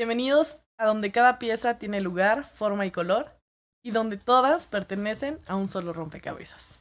[0.00, 3.36] Bienvenidos a donde cada pieza tiene lugar, forma y color,
[3.84, 6.80] y donde todas pertenecen a un solo rompecabezas.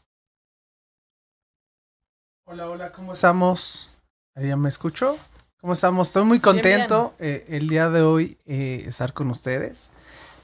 [2.45, 3.91] Hola, hola, ¿cómo estamos?
[4.37, 5.17] ¿Ya me escucho?
[5.59, 6.07] ¿Cómo estamos?
[6.07, 9.89] Estoy muy contento eh, el día de hoy eh, estar con ustedes.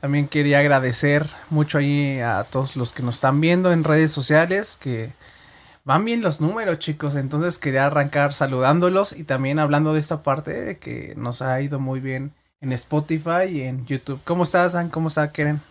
[0.02, 4.76] También quería agradecer mucho ahí a todos los que nos están viendo en redes sociales,
[4.76, 5.14] que
[5.86, 7.16] van bien los números, chicos.
[7.16, 11.80] Entonces quería arrancar saludándolos y también hablando de esta parte de que nos ha ido
[11.80, 14.20] muy bien en Spotify y en YouTube.
[14.23, 14.89] ¿Cómo estás, San?
[14.89, 15.61] ¿Cómo está, Keren?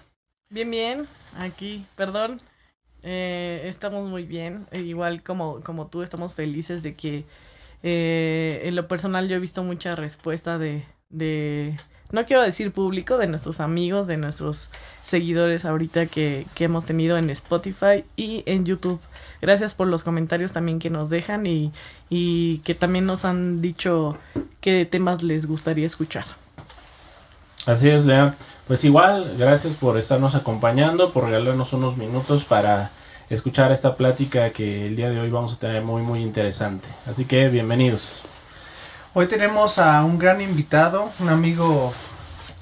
[0.50, 1.06] Bien, bien.
[1.38, 2.40] Aquí, perdón.
[3.02, 4.66] Eh, estamos muy bien.
[4.72, 7.24] igual como, como tú, estamos felices de que
[7.82, 11.76] eh, en lo personal yo he visto mucha respuesta de, de,
[12.12, 14.70] no quiero decir público, de nuestros amigos, de nuestros
[15.02, 19.00] seguidores ahorita que, que hemos tenido en Spotify y en YouTube.
[19.42, 21.72] Gracias por los comentarios también que nos dejan y,
[22.08, 24.16] y que también nos han dicho
[24.62, 26.24] qué temas les gustaría escuchar.
[27.66, 28.34] Así es, Lea.
[28.66, 32.90] Pues igual, gracias por estarnos acompañando, por regalarnos unos minutos para
[33.30, 36.86] escuchar esta plática que el día de hoy vamos a tener muy muy interesante.
[37.06, 38.22] Así que bienvenidos.
[39.14, 41.94] Hoy tenemos a un gran invitado, un amigo.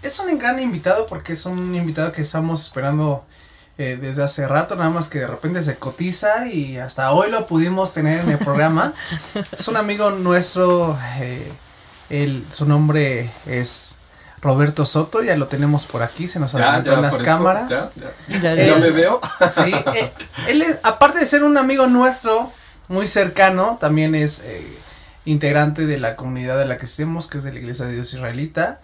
[0.03, 3.25] Es un gran invitado porque es un invitado que estamos esperando
[3.79, 7.49] eh, desde hace rato, nada más que de repente se cotiza y hasta hoy lo
[7.49, 8.93] pudimos tener en el programa.
[9.53, 11.53] es un amigo nuestro, eh,
[12.51, 13.97] su nombre es
[14.43, 17.91] Roberto Soto, ya lo tenemos por aquí, se nos adelantó en las cámaras.
[18.29, 18.77] Ya, ya.
[18.77, 19.21] me veo.
[19.49, 20.13] Sí, eh,
[20.49, 22.51] él es, aparte de ser un amigo nuestro,
[22.89, 24.67] muy cercano, también es eh,
[25.25, 28.13] integrante de la comunidad de la que estemos, que es de la Iglesia de Dios
[28.15, 28.81] Israelita,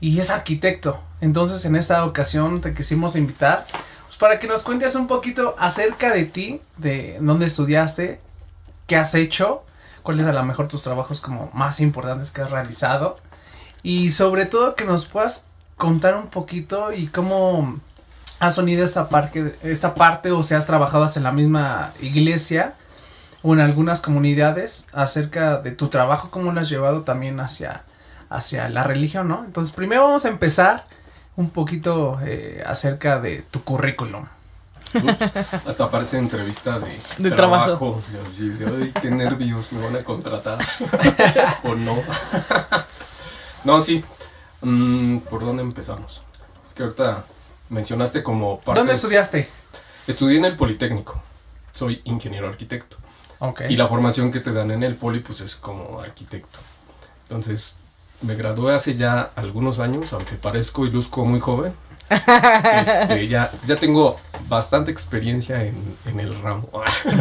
[0.00, 1.00] y es arquitecto.
[1.20, 3.64] Entonces, en esta ocasión te quisimos invitar
[4.06, 8.20] pues, para que nos cuentes un poquito acerca de ti, de dónde estudiaste,
[8.88, 9.62] qué has hecho,
[10.02, 13.18] cuáles a lo mejor tus trabajos como más importantes que has realizado
[13.82, 17.78] y sobre todo que nos puedas contar un poquito y cómo
[18.38, 22.74] has unido esta parte, esta parte o si has trabajado en la misma iglesia
[23.42, 27.82] o en algunas comunidades acerca de tu trabajo, cómo lo has llevado también hacia,
[28.28, 29.44] hacia la religión, ¿no?
[29.44, 30.84] Entonces primero vamos a empezar
[31.36, 34.26] un poquito eh, acerca de tu currículum.
[35.66, 36.78] hasta parece entrevista
[37.18, 38.00] de, trabajo.
[38.26, 40.58] Así, de, qué nervios, me van a contratar
[41.64, 41.96] o no.
[43.66, 44.04] No, sí.
[44.60, 46.22] Mm, ¿Por dónde empezamos?
[46.64, 47.24] Es que ahorita
[47.68, 49.48] mencionaste como ¿Dónde estudiaste?
[50.06, 51.20] Estudié en el Politécnico.
[51.72, 52.96] Soy ingeniero arquitecto.
[53.40, 53.72] Okay.
[53.72, 56.60] Y la formación que te dan en el Poli, pues es como arquitecto.
[57.24, 57.78] Entonces,
[58.22, 61.74] me gradué hace ya algunos años, aunque parezco y luzco muy joven.
[62.08, 64.16] Este, ya, ya tengo
[64.48, 66.70] bastante experiencia en, en el ramo.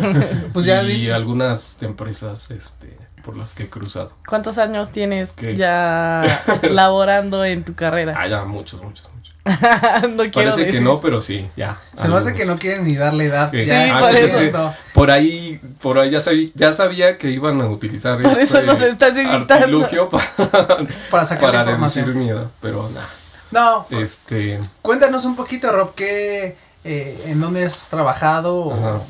[0.54, 4.12] pues ya y algunas empresas este, por las que he cruzado.
[4.28, 6.24] ¿Cuántos años tienes ya
[6.62, 8.14] laborando en tu carrera?
[8.16, 9.36] Ah, ya muchos, muchos, muchos.
[10.16, 11.80] no quiero Parece que no, pero sí, ya.
[11.96, 13.50] Se me hace que no quieren ni darle edad.
[13.52, 14.76] Sí, ah, por, pues eso.
[14.94, 18.80] por ahí, por ahí ya sabía, ya sabía que iban a utilizar por eso nos
[18.80, 19.88] estás invitando.
[20.12, 20.78] para,
[21.10, 23.10] para sacar para deducir mi edad, pero nada.
[23.50, 23.88] No.
[23.90, 24.60] Este.
[24.84, 29.06] Cuéntanos un poquito, Rob, ¿qué, eh, en dónde has trabajado o,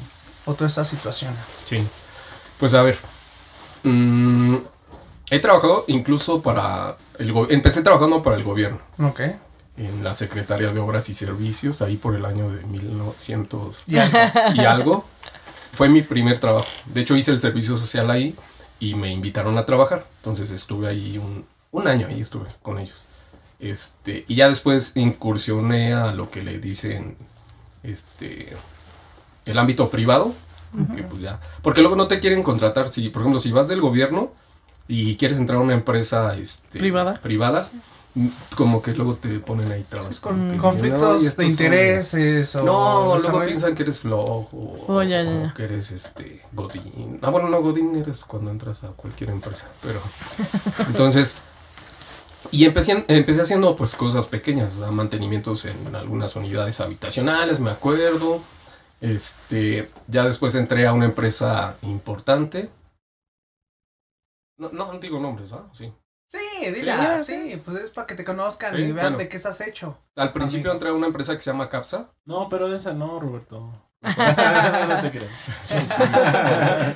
[0.46, 1.34] o toda esta situación?
[1.66, 1.86] Sí.
[2.60, 2.98] Pues a ver,
[3.86, 4.58] Mm,
[5.32, 8.80] he trabajado incluso para el empecé trabajando para el gobierno.
[9.00, 9.22] Ok.
[9.78, 13.84] En la Secretaría de Obras y Servicios, ahí por el año de 1900
[14.56, 15.06] y algo.
[15.74, 16.68] Fue mi primer trabajo.
[16.86, 18.36] De hecho, hice el servicio social ahí
[18.80, 20.06] y me invitaron a trabajar.
[20.18, 23.02] Entonces estuve ahí un, un año, ahí estuve con ellos.
[23.60, 27.18] Este, y ya después incursioné a lo que le dicen
[27.84, 28.56] este
[29.46, 30.34] el ámbito privado,
[31.10, 31.40] pues ya.
[31.62, 32.90] Porque luego no te quieren contratar.
[32.90, 34.32] Si, por ejemplo, si vas del gobierno,
[34.88, 37.16] y quieres entrar a una empresa este, ¿Privada?
[37.16, 37.68] privada
[38.14, 40.10] mm, como que luego te ponen ahí trabas.
[40.12, 42.64] dicen, "Ay, Conflictos de son intereses o...
[42.64, 43.48] No, luego ¿sabes?
[43.50, 47.20] piensan que eres flojo Oh, ya, ya, o que eres este Godín.
[47.24, 50.00] Ah, bueno, no, Godín eres cuando entras a cualquier empresa, pero
[50.88, 51.36] entonces
[52.52, 57.72] y empecé, empecé haciendo pues cosas pequeñas, o sea, mantenimientos en algunas unidades habitacionales, me
[57.72, 58.40] acuerdo.
[59.02, 62.70] Este, ya después entré a una empresa importante.
[64.58, 65.66] No, no digo nombres, ¿ah?
[65.74, 65.92] Sí.
[66.32, 69.18] Sí, dila, Sí, sí, pues es para que te conozcan Sí, y vean bueno.
[69.18, 69.98] de qué estás hecho.
[70.16, 70.74] Al principio Amigo.
[70.74, 72.10] entré a una empresa que se llama Capsa.
[72.26, 73.60] No, pero de esa no, Roberto.
[74.02, 76.96] no te creas.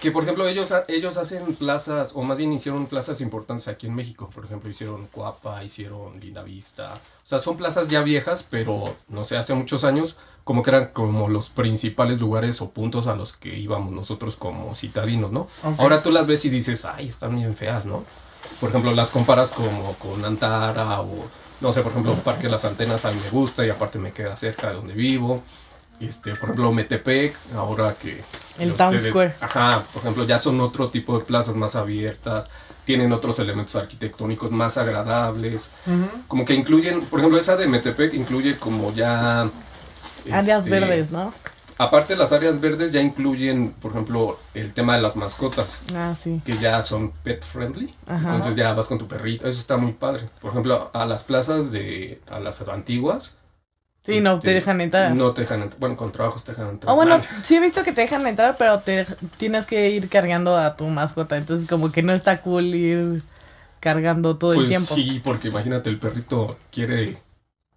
[0.00, 3.94] Que por ejemplo ellos, ellos hacen plazas, o más bien hicieron plazas importantes aquí en
[3.94, 4.28] México.
[4.34, 6.92] Por ejemplo, hicieron Cuapa, hicieron Linda Vista.
[6.92, 10.86] O sea, son plazas ya viejas, pero no sé, hace muchos años, como que eran
[10.92, 15.48] como los principales lugares o puntos a los que íbamos nosotros como citadinos, ¿no?
[15.62, 15.78] Ok.
[15.80, 18.04] Ahora tú las ves y dices, ay, están bien feas, ¿no?
[18.60, 21.24] Por ejemplo, las comparas como con Antara o,
[21.62, 24.12] no sé, por ejemplo, Parque de las Antenas a mí me gusta y aparte me
[24.12, 25.42] queda cerca de donde vivo.
[25.98, 28.22] Este, por ejemplo, Metepec, ahora que...
[28.58, 29.36] El Town Square.
[29.40, 32.50] Ajá, por ejemplo, ya son otro tipo de plazas más abiertas,
[32.84, 36.24] tienen otros elementos arquitectónicos más agradables, Ujú.
[36.28, 39.48] como que incluyen, por ejemplo, esa de Metepec incluye como ya...
[40.32, 41.32] Áreas este, verdes, ¿no?
[41.76, 46.40] Aparte las áreas verdes ya incluyen, por ejemplo, el tema de las mascotas Ah, sí.
[46.44, 47.92] que ya son pet friendly.
[48.06, 48.28] Ajá.
[48.28, 49.48] Entonces ya vas con tu perrito.
[49.48, 50.28] Eso está muy padre.
[50.40, 52.20] Por ejemplo, a las plazas de.
[52.28, 53.32] a las antiguas.
[54.04, 55.14] Sí, no este, te dejan entrar.
[55.16, 55.80] No te dejan entrar.
[55.80, 56.92] Bueno, con trabajos te dejan entrar.
[56.92, 59.06] Ah, bueno, sí he visto que te dejan entrar, pero te
[59.38, 61.36] tienes que ir cargando a tu mascota.
[61.36, 63.22] Entonces, como que no está cool ir
[63.80, 64.94] cargando todo el pues tiempo.
[64.94, 67.18] sí, porque imagínate, el perrito quiere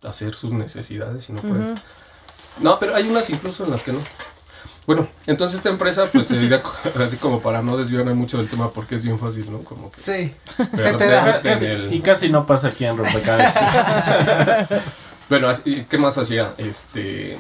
[0.04, 1.76] hacer sus necesidades y no puede.
[2.60, 4.00] No, pero hay unas incluso en las que no.
[4.86, 6.62] Bueno, entonces esta empresa pues se dedica
[7.06, 9.60] así como para no desviarme mucho del tema porque es bien fácil, ¿no?
[9.60, 11.42] Como que Sí, Pero se te da.
[11.42, 14.68] Casi- el- y casi no pasa aquí en Rompecabezas.
[15.30, 16.54] Bueno, así- ¿qué más hacía?
[16.58, 17.38] Este.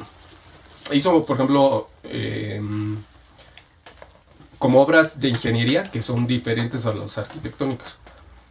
[0.91, 2.97] Hizo, por ejemplo, em,
[4.59, 7.95] como obras de ingeniería que son diferentes a los arquitectónicos.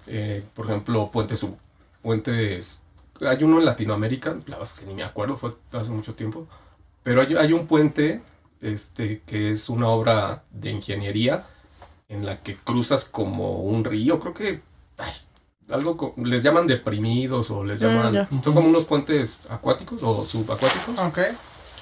[0.07, 1.59] Eh, por ejemplo, puentes, sub-
[2.03, 2.81] puentes.
[3.21, 6.47] Hay uno en Latinoamérica, la verdad es que ni me acuerdo, fue hace mucho tiempo.
[7.03, 8.23] Pero hay, hay un puente
[8.61, 11.45] este, que es una obra de ingeniería
[12.09, 14.61] en la que cruzas como un río, creo que.
[14.99, 15.13] ay,
[15.69, 18.13] algo les llaman deprimidos o les Mm, llaman.
[18.15, 18.29] ya.
[18.43, 20.97] son como unos puentes acuáticos o subacuáticos.
[20.99, 21.19] Ok.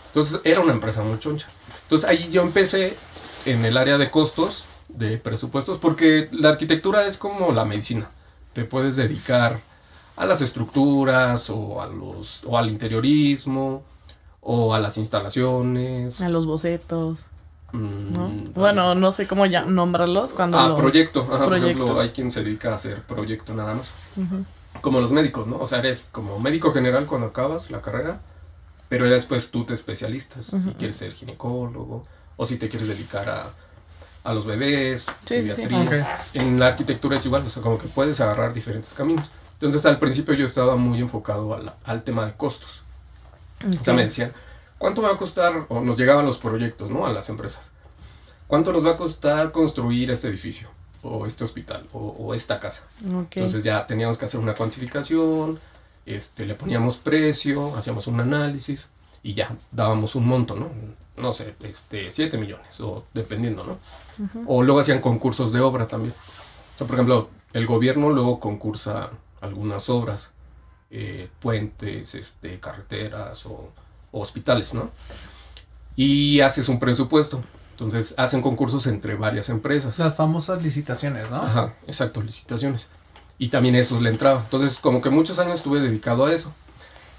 [0.09, 1.47] Entonces era una empresa muy choncha.
[1.83, 2.97] Entonces ahí yo empecé
[3.45, 8.09] en el área de costos, de presupuestos, porque la arquitectura es como la medicina.
[8.55, 9.59] Te puedes dedicar
[10.17, 13.83] a las estructuras o, a los, o al interiorismo
[14.41, 16.21] o a las instalaciones.
[16.21, 17.27] A los bocetos,
[17.73, 18.29] ¿no?
[18.29, 20.79] mm, Bueno, no sé cómo ya nombrarlos cuando Ah, los...
[20.79, 21.27] proyecto.
[21.33, 23.91] Ajá, por ejemplo, hay quien se dedica a hacer proyecto nada más.
[24.81, 25.59] Como los médicos, ¿no?
[25.59, 28.21] O sea, eres como médico general cuando acabas la carrera,
[28.89, 30.47] pero ya después tú te especialistas.
[30.47, 32.03] Si quieres ser ginecólogo
[32.37, 33.47] o si te quieres dedicar a,
[34.25, 35.37] a los bebés, Sí.
[36.35, 39.29] En la arquitectura es igual, o sea, como que puedes agarrar diferentes caminos.
[39.65, 42.83] Entonces, al principio yo estaba muy enfocado a la- al tema de costos.
[43.67, 44.33] O sea, me decían,
[44.79, 45.67] ¿cuánto va a costar?
[45.69, 47.07] O nos llegaban los proyectos, ¿no?
[47.07, 47.71] A las empresas.
[48.47, 50.69] ¿Cuánto nos va a costar construir este edificio?
[51.03, 52.83] O este hospital, o, o esta casa.
[53.09, 53.37] Ok.
[53.37, 55.59] Entonces ya teníamos que hacer una cuantificación,
[56.06, 58.89] este, le poníamos precio, hacíamos un análisis
[59.23, 60.69] y ya dábamos un monto, ¿no?
[61.17, 63.79] No sé, este, 7 millones, o dependiendo, ¿no?
[64.47, 66.13] O luego hacían concursos de obra también.
[66.75, 69.11] O sea, por ejemplo, el gobierno luego concursa
[69.44, 70.31] algunas obras,
[70.91, 73.72] eh, puentes, este, carreteras o,
[74.13, 74.91] o hospitales, ¿no?
[75.96, 77.43] Y haces un presupuesto.
[77.72, 79.98] Entonces hacen concursos entre varias empresas.
[79.98, 81.39] Las famosas licitaciones, ¿no?
[81.43, 82.86] Ajá, exacto, licitaciones.
[83.36, 84.41] Y también eso le entraba.
[84.44, 86.55] Entonces, como que muchos años estuve dedicado a eso.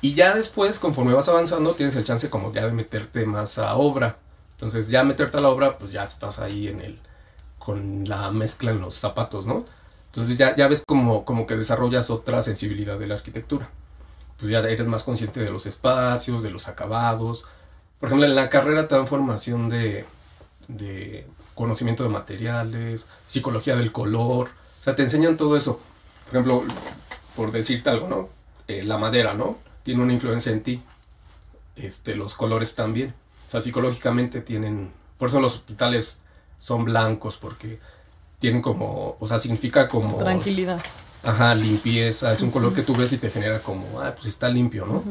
[0.01, 3.75] Y ya después, conforme vas avanzando, tienes el chance como ya de meterte más a
[3.75, 4.17] obra.
[4.51, 6.99] Entonces, ya meterte a la obra, pues ya estás ahí en el,
[7.59, 9.65] con la mezcla en los zapatos, ¿no?
[10.15, 13.67] Entonces ya, ya ves como, como que desarrollas otra sensibilidad de la arquitectura.
[14.39, 17.43] Pues ya eres más consciente de los espacios, de los acabados.
[17.99, 20.05] Por ejemplo, en la carrera te dan formación de,
[20.69, 24.47] de conocimiento de materiales, psicología del color.
[24.47, 25.81] O sea, te enseñan todo eso.
[26.23, 26.63] Por ejemplo,
[27.35, 28.29] por decirte algo, ¿no?
[28.69, 29.59] Eh, la madera, ¿no?
[29.83, 30.81] Tiene una influencia en ti.
[31.75, 33.13] Este, los colores también.
[33.47, 34.93] O sea, psicológicamente tienen...
[35.17, 36.21] Por eso los hospitales
[36.57, 37.79] son blancos, porque
[38.39, 39.15] tienen como...
[39.19, 40.17] O sea, significa como...
[40.17, 40.79] Tranquilidad.
[41.23, 42.31] Ajá, limpieza.
[42.33, 43.99] Es un color que tú ves y te genera como...
[44.01, 45.03] Ah, pues está limpio, ¿no?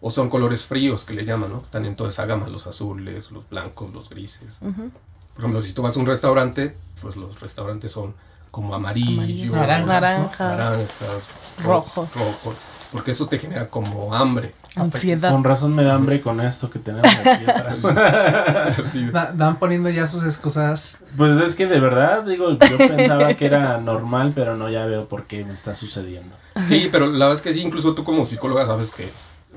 [0.00, 1.60] O son colores fríos que le llaman, ¿no?
[1.62, 4.58] Están en toda esa gama, los azules, los blancos, los grises.
[4.62, 4.90] Ujú.
[5.34, 8.14] Por ejemplo, si tú vas a un restaurante, pues los restaurantes son
[8.50, 10.00] como amarillo, Amarillos, naranjas, ¿no?
[10.00, 11.22] naranjas, naranjas,
[11.62, 12.14] ro- Rojos.
[12.14, 12.56] rojos,
[12.92, 14.54] porque eso te genera como hambre.
[14.80, 15.30] Ansiedad.
[15.32, 17.76] Con razón me da hambre con esto que tenemos aquí atrás.
[19.12, 20.98] Da- Dan poniendo ya sus excusas.
[21.16, 25.08] Pues es que de verdad, digo, yo pensaba que era normal, pero no ya veo
[25.08, 26.34] por qué me está sucediendo.
[26.66, 29.08] Sí, pero la verdad es que sí, incluso tú como psicóloga sabes que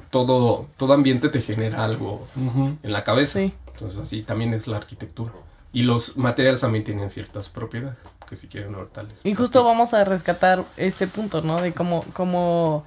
[0.09, 2.77] todo, todo ambiente te genera algo Ujú.
[2.83, 3.39] en la cabeza.
[3.39, 3.53] Sí.
[3.67, 5.31] Entonces así también es la arquitectura.
[5.73, 7.97] Y los materiales también tienen ciertas propiedades,
[8.27, 11.61] que si quieren ahorita Y justo vamos a rescatar este punto, ¿no?
[11.61, 12.83] De cómo, cómo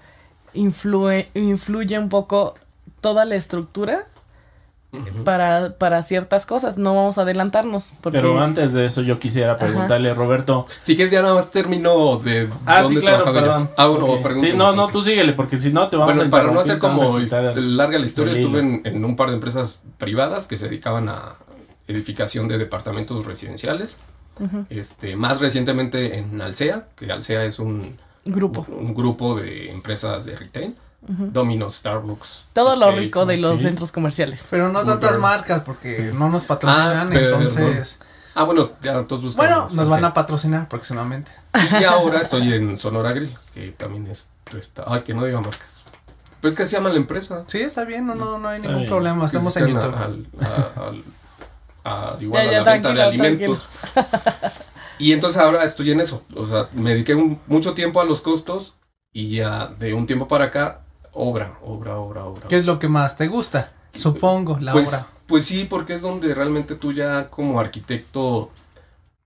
[0.55, 2.55] influye, influye un poco
[3.01, 3.99] toda la estructura
[5.25, 6.79] para, para ciertas cosas.
[6.79, 7.93] No vamos a adelantarnos.
[8.01, 10.67] Porque Pero antes de eso yo quisiera preguntarle, Roberto.
[10.83, 13.53] Si quieres ya nada más termino de Ah, sí, dónde claro, trabajaba yo.
[13.53, 13.71] perdón.
[13.77, 14.41] Ah, bueno.
[14.41, 16.79] Sí, no, no, tú síguele, porque si no te vamos Bueno, a para no hacer
[16.79, 21.09] como larga la historia, estuve en, en un par de empresas privadas que se dedicaban
[21.09, 21.35] a
[21.89, 23.99] edificación de departamentos residenciales.
[24.71, 28.67] Este, más recientemente en Alsea, que Alsea es un grupo.
[28.69, 30.75] un grupo de empresas de retail.
[31.07, 31.29] Ujú.
[31.33, 32.47] Domino's, Starbucks.
[32.55, 34.47] Todo lo rico de los centros comerciales.
[34.51, 35.21] Pero no tantas Uber.
[35.21, 36.03] marcas porque Sí.
[36.17, 37.09] no nos patrocinan.
[37.09, 37.43] Ah, perdón.
[37.43, 38.01] entonces,
[38.35, 39.47] Ah, bueno, ya todos buscan.
[39.47, 41.31] bueno, nos van a patrocinar próximamente.
[41.81, 44.29] Y ahora estoy en Sonora Grill, que también es.
[44.47, 45.85] resta- Ay, que no diga marcas.
[46.41, 47.45] Pero es que se llama la empresa.
[47.47, 49.27] Sí, está bien, no, no, no hay ningún problema.
[49.29, 49.95] Se en YouTube.
[49.95, 51.05] a- al- a- al-
[51.85, 53.69] a- igual Ya, a ya, la venta de alimentos.
[54.99, 56.23] Y entonces ahora estoy en eso.
[56.37, 58.77] O sea, me dediqué un- mucho tiempo a los costos
[59.13, 60.83] y ya de un tiempo para acá,
[61.13, 62.49] obra, obra, obra, obra.
[62.49, 63.73] ¿Qué es lo que más te gusta?
[63.93, 65.07] Supongo, la pues, obra.
[65.27, 68.51] Pues sí, porque es donde realmente tú ya como arquitecto,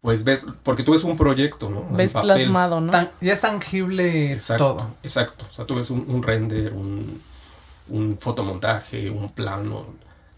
[0.00, 1.84] pues ves, porque tú ves un proyecto, ¿no?
[1.90, 2.28] Ves papel.
[2.36, 2.92] plasmado, ¿no?
[2.92, 4.86] Tan- ya es tangible Exacto, todo.
[5.02, 5.44] exacto.
[5.48, 7.20] O sea, tú ves un, un render, un,
[7.88, 9.86] un fotomontaje, un plano.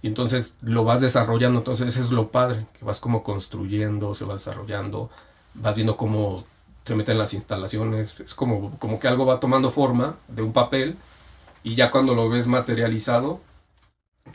[0.02, 1.58] Y entonces lo vas desarrollando.
[1.58, 5.10] Entonces eso es lo padre, que vas como construyendo, se va desarrollando,
[5.54, 6.44] vas viendo cómo
[6.84, 8.20] se meten las instalaciones.
[8.20, 10.96] Es como, como que algo va tomando forma de un papel
[11.62, 13.40] y ya cuando lo ves materializado,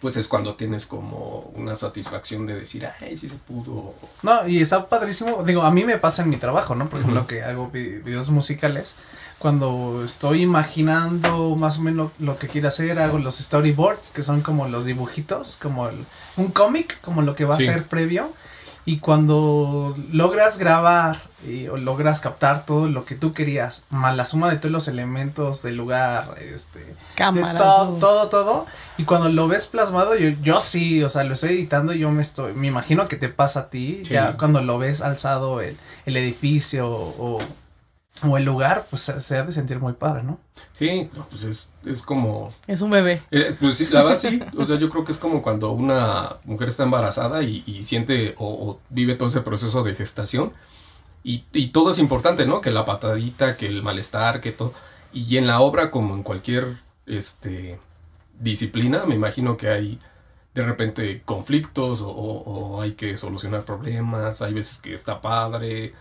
[0.06, 3.96] pues es cuando tienes como una satisfacción de decir, ay, sí se pudo.
[4.22, 5.42] No, y está padrísimo.
[5.44, 6.88] Digo, a mí me pasa en mi trabajo, ¿no?
[6.92, 8.94] Por ejemplo, que hago vi- videos musicales.
[9.40, 14.22] Cuando estoy imaginando más o menos lo, lo que quiero hacer, hago los storyboards, que
[14.22, 16.06] son como los dibujitos, como el-
[16.38, 17.68] un cómic, como lo que va Sí.
[17.68, 18.32] a ser previo.
[18.88, 24.26] Y cuando logras grabar y, o logras captar todo lo que tú querías, más la
[24.26, 27.58] suma de todos los elementos del lugar, este, de Cámaras.
[27.58, 28.66] todo, todo, todo.
[29.00, 32.22] Y cuando lo ves plasmado, yo, yo sí, o sea, lo estoy editando, yo me
[32.22, 34.14] estoy, me imagino que te pasa a ti, Sí.
[34.14, 35.76] ya cuando lo ves alzado el,
[36.06, 37.40] el edificio o,
[38.24, 40.40] o el lugar, pues se, ha de sentir muy padre, ¿no?
[40.74, 43.22] Sí, no, pues es, es como Es un bebé.
[43.32, 46.38] Eh, pues sí, la verdad sí, o sea, yo creo que es como cuando una
[46.46, 50.54] mujer está embarazada y, y siente o, o vive todo ese proceso de gestación
[51.24, 52.62] y, y todo es importante, ¿no?
[52.62, 54.74] Que la patadita, que el malestar, que todo.
[55.14, 57.80] Y en la obra, como en cualquier este,
[58.40, 60.00] disciplina, me imagino que hay
[60.54, 65.94] de repente conflictos o, o- o hay que solucionar problemas, hay veces que está padre.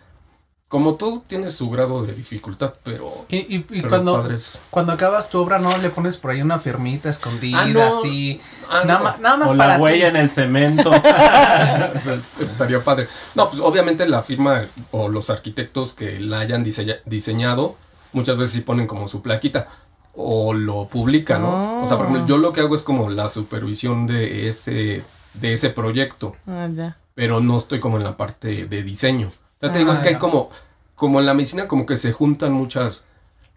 [0.69, 3.09] Como todo tiene su grado de dificultad, pero...
[3.29, 4.29] Y, y, y pero cuando,
[4.71, 5.77] cuando acabas tu obra, ¿no?
[5.79, 7.83] Le pones por ahí una firmita escondida, Ah, no.
[7.83, 8.41] así.
[8.71, 9.05] Ah, nada, no.
[9.05, 10.11] más, nada más O para la huella ti.
[10.11, 10.91] en el cemento.
[12.41, 13.07] Estaría padre.
[13.35, 17.77] No, pues obviamente la firma o los arquitectos que la hayan diseña- diseñado,
[18.13, 19.69] muchas veces sí ponen como su plaquita
[20.17, 21.83] o lo publican, ¿no?
[21.83, 25.05] O sea, por ejemplo, yo lo que hago es como la supervisión de ese,
[25.35, 26.97] de ese proyecto, Ah, ya.
[27.15, 29.31] pero no estoy como en la parte de diseño.
[29.67, 30.19] Ya te digo, Ah, es que hay ya.
[30.21, 30.51] como,
[30.95, 33.05] como en la medicina, como que se juntan muchas,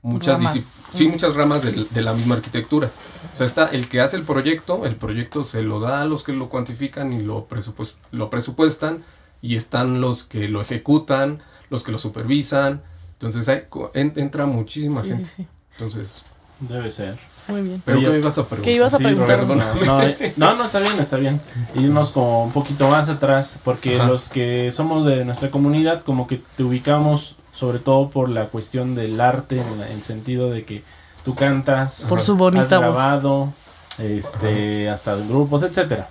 [0.02, 0.60] muchas, Ramas.
[0.94, 2.90] sí, muchas ramas de, de la misma arquitectura.
[3.34, 6.24] O sea, está el que hace el proyecto, el proyecto se lo da a los
[6.24, 9.04] que lo cuantifican y lo, presupues- lo presupuestan,
[9.42, 12.82] y están los que lo ejecutan, los que lo supervisan.
[13.14, 15.30] Entonces hay, entra muchísima Sí, sí, gente.
[15.36, 15.48] sí.
[15.74, 16.22] Entonces,
[16.60, 17.20] Debe ser.
[17.48, 17.82] Muy bien.
[17.86, 18.64] ¿pero Oye, qué ibas a preguntar?
[18.64, 19.40] ¿qué ibas a Sí, preguntar?
[19.48, 20.02] Roberto, No, no,
[20.38, 21.40] no, no, está bien, está bien.
[21.76, 24.08] Irnos como un poquito más atrás, porque Ajá.
[24.08, 28.94] los que somos de nuestra comunidad, como que te ubicamos sobre todo por la cuestión
[28.96, 30.84] del arte, en el sentido de que
[31.26, 32.76] tú cantas, Por Ajá.
[32.76, 32.96] has voz.
[32.96, 33.54] grabado,
[33.98, 36.10] este, hasta en grupos, etcétera.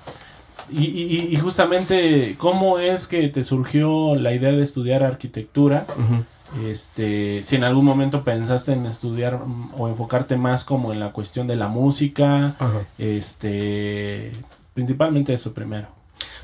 [0.70, 5.86] Y, y- y justamente, ¿cómo es que te surgió la idea de estudiar arquitectura?
[5.96, 6.24] Ujú.
[6.64, 9.40] Este, si en algún momento pensaste en estudiar
[9.76, 12.82] o enfocarte más como en la cuestión de la música, Ajá.
[12.98, 14.32] este,
[14.74, 15.88] principalmente eso primero.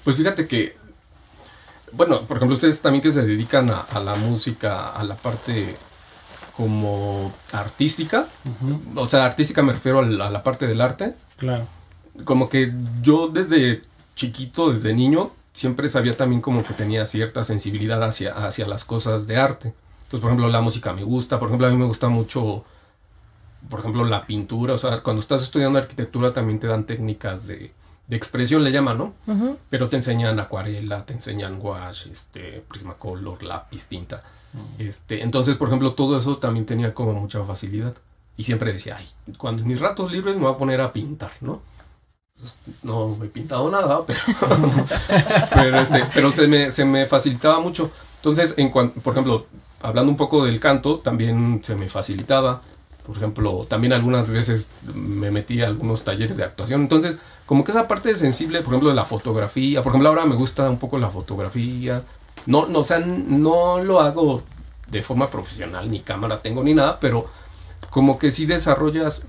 [0.04, 0.76] Pues fíjate que,
[1.92, 5.76] bueno, por ejemplo, ustedes también que se dedican a, a la música, a la parte
[6.56, 8.26] como artística,
[8.94, 11.66] o sea, artística me refiero a la, a la parte del arte, claro.
[12.24, 13.80] como que yo desde
[14.16, 19.26] chiquito, desde niño, siempre sabía también como que tenía cierta sensibilidad hacia, hacia las cosas
[19.26, 19.74] de arte.
[20.12, 22.66] Entonces, por ejemplo, la música me gusta, por ejemplo, a mí me gusta mucho,
[23.70, 27.72] por ejemplo, la pintura, o sea, cuando estás estudiando arquitectura también te dan técnicas de,
[28.06, 29.14] de expresión, le llaman, ¿no?
[29.70, 34.22] Pero te enseñan acuarela, te enseñan gouache, este, prismacolor, lápiz, tinta.
[34.78, 37.94] Este, entonces, por ejemplo, todo eso también tenía como mucha facilidad.
[38.36, 41.32] Y siempre decía, ay, cuando en mis ratos libres me voy a poner a pintar,
[41.40, 41.62] ¿no?
[42.38, 44.20] Pues, no he pintado nada, pero,
[45.54, 47.90] pero, este, pero se, me, se me facilitaba mucho.
[48.16, 49.46] Entonces, en cuanto, por ejemplo,
[49.82, 52.62] hablando un poco del canto, también se me facilitaba.
[53.06, 56.82] Por ejemplo, también algunas veces me metí a algunos talleres de actuación.
[56.82, 59.82] Entonces, como que esa parte sensible, por ejemplo, de la fotografía.
[59.82, 62.02] Por ejemplo, ahora me gusta un poco la fotografía.
[62.46, 64.42] No, no, o sea, no lo hago
[64.88, 67.26] de forma profesional, ni cámara tengo ni nada, pero
[67.90, 69.26] como que sí desarrollas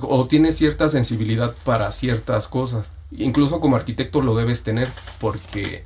[0.00, 2.90] o tienes cierta sensibilidad para ciertas cosas.
[3.10, 4.88] Incluso como arquitecto lo debes tener
[5.20, 5.84] porque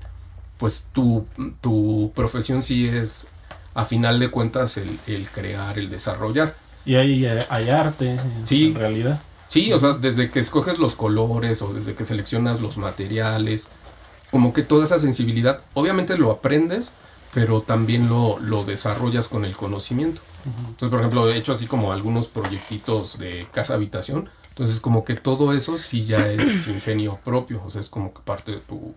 [0.59, 1.27] pues tu,
[1.61, 3.27] tu profesión sí es
[3.75, 6.55] a final de cuentas el, el crear, el desarrollar.
[6.85, 9.21] Y hay, hay arte sí, en realidad.
[9.49, 13.69] Sí, o sea, desde que escoges los colores o desde que seleccionas los materiales,
[14.31, 16.91] como que toda esa sensibilidad, obviamente lo aprendes,
[17.35, 20.23] pero también lo, lo desarrollas con el conocimiento.
[20.45, 24.29] Entonces, por ejemplo, he hecho así como algunos proyectitos de casa habitación.
[24.49, 28.21] Entonces, como que todo eso sí ya es ingenio propio, o sea, es como que
[28.21, 28.95] parte de tu,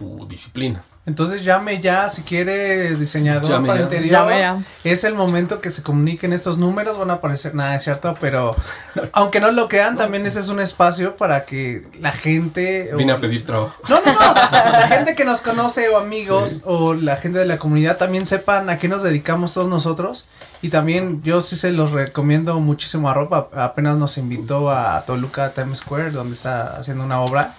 [0.00, 0.82] tu disciplina.
[1.06, 4.58] Entonces llame ya si quiere diseñador para interior.
[4.84, 8.54] Es el momento que se comuniquen estos números, van a aparecer, nada, es cierto, pero
[9.12, 12.92] aunque no lo crean, también ese es un espacio para que la gente...
[12.96, 13.74] Vine a pedir trabajo.
[13.88, 17.58] No, no, no, la gente que nos conoce o amigos o la gente de la
[17.58, 20.26] comunidad también sepan a qué nos dedicamos todos nosotros.
[20.62, 23.48] Y también yo sí se los recomiendo muchísimo a Ropa.
[23.54, 27.54] Apenas nos invitó a Toluca Times Square, donde está haciendo una obra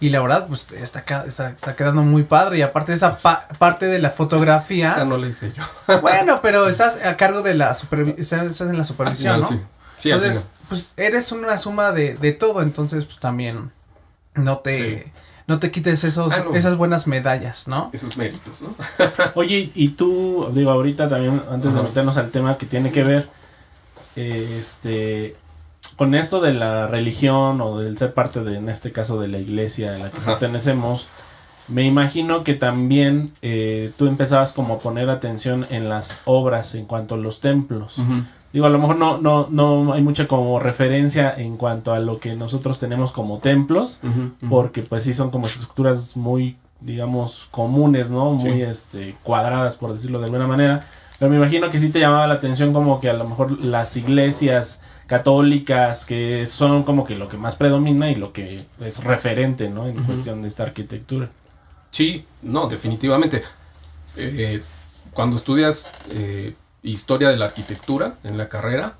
[0.00, 2.58] y la verdad, pues está, está, está quedando muy padre.
[2.58, 4.88] Y aparte de esa parte de la fotografía.
[4.88, 6.00] Esa no la hice yo.
[6.00, 8.46] bueno, pero estás a cargo de la supervisión.
[8.48, 9.48] Estás, en la supervisión, ¿no?
[9.98, 10.10] Sí.
[10.10, 12.62] entonces, pues eres una suma de, de todo.
[12.62, 13.72] Entonces, pues también
[14.34, 15.12] no te.
[15.48, 17.88] No te quites esos, ah, esas buenas medallas, ¿no?
[17.94, 18.74] Esos méritos, ¿no?
[19.34, 23.28] Oye, y tú, digo, ahorita también, antes de meternos al tema que tiene que ver,
[24.14, 25.36] este,
[25.96, 29.38] con esto de la religión o del ser parte de, en este caso, de la
[29.38, 31.08] iglesia a la que pertenecemos,
[31.68, 36.86] me imagino que también eh, tú empezabas como a poner atención en las obras en
[36.86, 37.96] cuanto a los templos.
[38.52, 42.18] Digo, a lo mejor no, no, no hay mucha como referencia en cuanto a lo
[42.18, 44.00] que nosotros tenemos como templos,
[44.48, 48.32] porque pues sí son como estructuras muy, digamos, comunes, ¿no?
[48.32, 50.84] Muy este, cuadradas, por decirlo de alguna manera.
[51.18, 53.96] Pero me imagino que sí te llamaba la atención como que a lo mejor las
[53.96, 59.70] iglesias católicas, que son como que lo que más predomina y lo que es referente,
[59.70, 59.86] ¿no?
[59.88, 61.30] En cuestión de esta arquitectura.
[61.90, 63.42] Sí, no, definitivamente.
[64.16, 64.62] Eh,
[65.14, 68.96] cuando estudias eh, historia de la arquitectura en la carrera,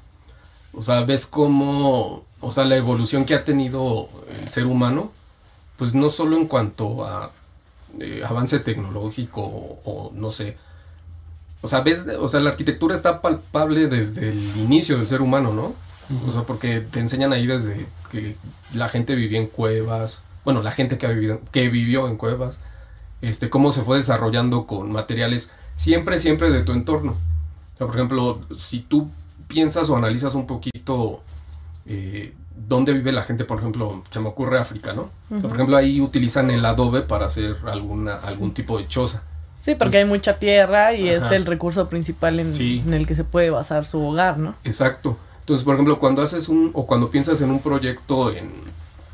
[0.73, 4.09] o sea, ves cómo, o sea, la evolución que ha tenido
[4.41, 5.13] el ser humano,
[5.77, 7.33] pues no solo en cuanto a
[8.01, 10.57] eh, avance tecnológico o, no sé,
[11.61, 15.53] o sea, ves, o sea, la arquitectura está palpable desde el inicio del ser humano,
[15.53, 15.75] ¿no?
[16.27, 18.37] O sea, porque te enseñan ahí desde que
[18.75, 22.57] la gente vivía en cuevas, bueno, la gente que, ha vivido, que vivió en cuevas,
[23.21, 27.13] este, cómo se fue desarrollando con materiales siempre, siempre de tu entorno.
[27.75, 29.11] O sea, por ejemplo, si tú
[29.49, 31.23] piensas o analizas un poquito
[31.87, 32.33] eh,
[32.67, 35.11] dónde vive la gente, por ejemplo, se me ocurre África, ¿no?
[35.29, 39.23] por ejemplo, ahí utilizan el adobe para hacer alguna, algún tipo de choza.
[39.61, 43.25] Sí, porque hay mucha tierra y es el recurso principal en, en, el que se
[43.25, 44.55] puede basar su hogar, ¿no?
[44.65, 45.19] Exacto.
[45.49, 48.51] Entonces, por ejemplo, cuando haces un, o cuando piensas en un proyecto en,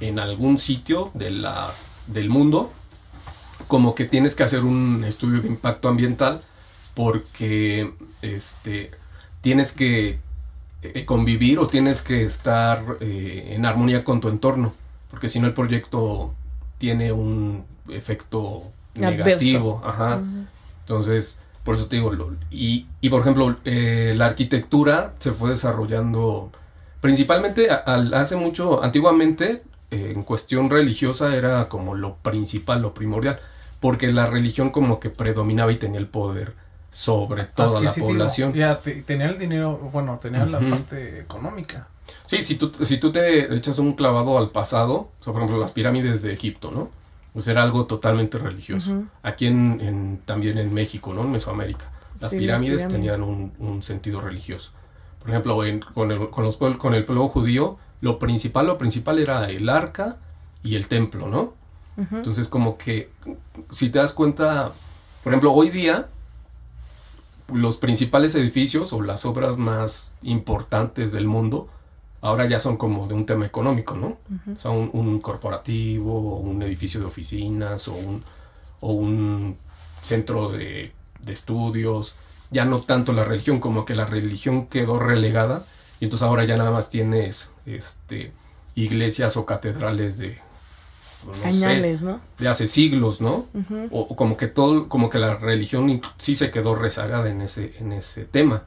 [0.00, 1.70] en algún sitio de la,
[2.08, 2.72] del mundo,
[3.68, 6.40] como que tienes que hacer un estudio de impacto ambiental
[6.94, 8.90] porque este,
[9.42, 10.18] tienes que
[10.82, 14.74] eh, convivir o tienes que estar eh, en armonía con tu entorno,
[15.12, 16.34] porque si no el proyecto
[16.78, 18.64] tiene un efecto
[18.96, 19.80] negativo.
[19.84, 20.20] Ajá.
[20.80, 22.12] Entonces, por eso te digo,
[22.50, 26.52] y, y por ejemplo, eh, la arquitectura se fue desarrollando
[27.00, 33.40] principalmente al, hace mucho, antiguamente, eh, en cuestión religiosa era como lo principal, lo primordial,
[33.80, 36.54] porque la religión como que predominaba y tenía el poder
[36.90, 38.52] sobre toda la población.
[38.52, 41.88] Ya, tenía el dinero, bueno, tenía la parte económica.
[42.26, 46.22] Sí, si tú, si tú te echas un clavado al pasado, por ejemplo, las pirámides
[46.22, 46.90] de Egipto, ¿no?
[47.34, 49.02] Pues era algo totalmente religioso.
[49.24, 51.22] Aquí en, también en México, ¿no?
[51.22, 51.90] En Mesoamérica.
[52.20, 54.70] Las, pirámides, tenían un, sentido religioso.
[55.18, 55.56] Por ejemplo,
[55.92, 60.18] con, el, con, los, con el pueblo judío, lo principal, lo principal era el arca
[60.62, 61.54] y el templo, ¿no?
[61.96, 63.10] Entonces como que,
[63.70, 64.72] si te das cuenta,
[65.22, 66.08] por ejemplo, hoy día
[67.52, 71.68] los principales edificios o las obras más importantes del mundo
[72.24, 74.16] ahora ya son como de un tema económico, ¿no?
[74.50, 78.22] O sea, un, corporativo, un edificio de oficinas o un,
[78.80, 79.58] o un
[80.02, 82.14] centro de, de, estudios.
[82.50, 85.64] Ya no tanto la religión, como que la religión quedó relegada
[86.00, 88.32] y entonces ahora ya nada más tienes este,
[88.74, 90.38] iglesias o catedrales de
[91.44, 92.20] Añales, ¿no?
[92.38, 93.46] De hace siglos, ¿no?
[93.90, 97.92] o, como que todo, como que la religión sí se quedó rezagada en ese, en
[97.92, 98.64] ese tema.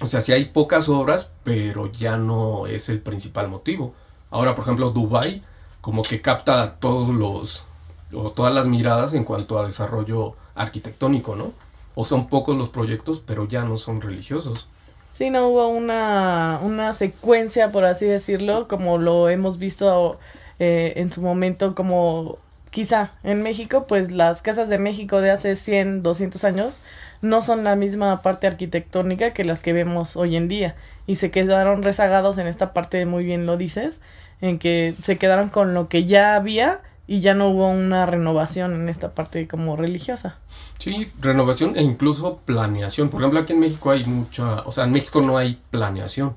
[0.00, 3.94] O sea, sí hay pocas obras, pero ya no es el principal motivo.
[4.30, 5.42] Ahora, por ejemplo, Dubai
[5.80, 7.66] como que capta todos los
[8.14, 11.52] o todas las miradas en cuanto a desarrollo arquitectónico, ¿no?
[11.94, 14.66] O son pocos los proyectos, pero ya no son religiosos.
[15.10, 20.18] Sí, no hubo una, una secuencia, por así decirlo, como lo hemos visto
[20.58, 22.38] eh, en su momento como
[22.72, 26.80] quizá en México, pues las casas de México de hace 100, 200 años
[27.20, 30.74] no son la misma parte arquitectónica que las que vemos hoy en día
[31.06, 34.00] y se quedaron rezagados en esta parte, muy bien lo dices,
[34.40, 38.74] en que se quedaron con lo que ya había y ya no hubo una renovación
[38.74, 40.38] en esta parte como religiosa.
[40.78, 43.10] Sí, renovación e incluso planeación.
[43.10, 46.34] Por ejemplo, aquí en México hay mucha, o sea, en México no hay planeación.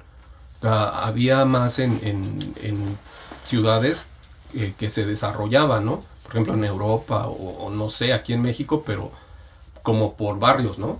[0.61, 2.97] O había más en, en,
[3.45, 4.07] ciudades
[4.55, 6.03] eh, que se desarrollaba, ¿no?
[6.25, 9.11] Por ejemplo, en Europa o, no sé, aquí en México, pero
[9.83, 10.99] como por barrios, ¿no?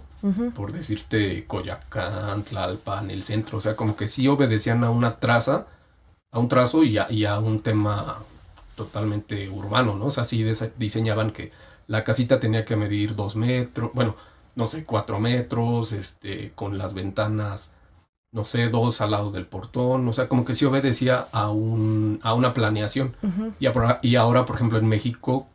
[0.56, 5.68] Por decirte Coyacán, Tlalpan, el centro, o sea, como que sí obedecían a una traza,
[6.32, 8.18] a un trazo y a, y a un tema
[8.76, 10.06] totalmente urbano, ¿no?
[10.06, 10.44] O sea, sí
[10.78, 11.52] diseñaban que
[11.88, 14.16] la casita tenía que medir dos metros, bueno,
[14.56, 17.72] no sé, cuatro metros, este, con las ventanas
[18.36, 22.20] no sé, dos al lado del portón, o sea, como que sí obedecía a, un,
[22.22, 23.16] a una planeación.
[23.62, 23.68] y,
[24.02, 25.48] y, ahora, por ejemplo, en México,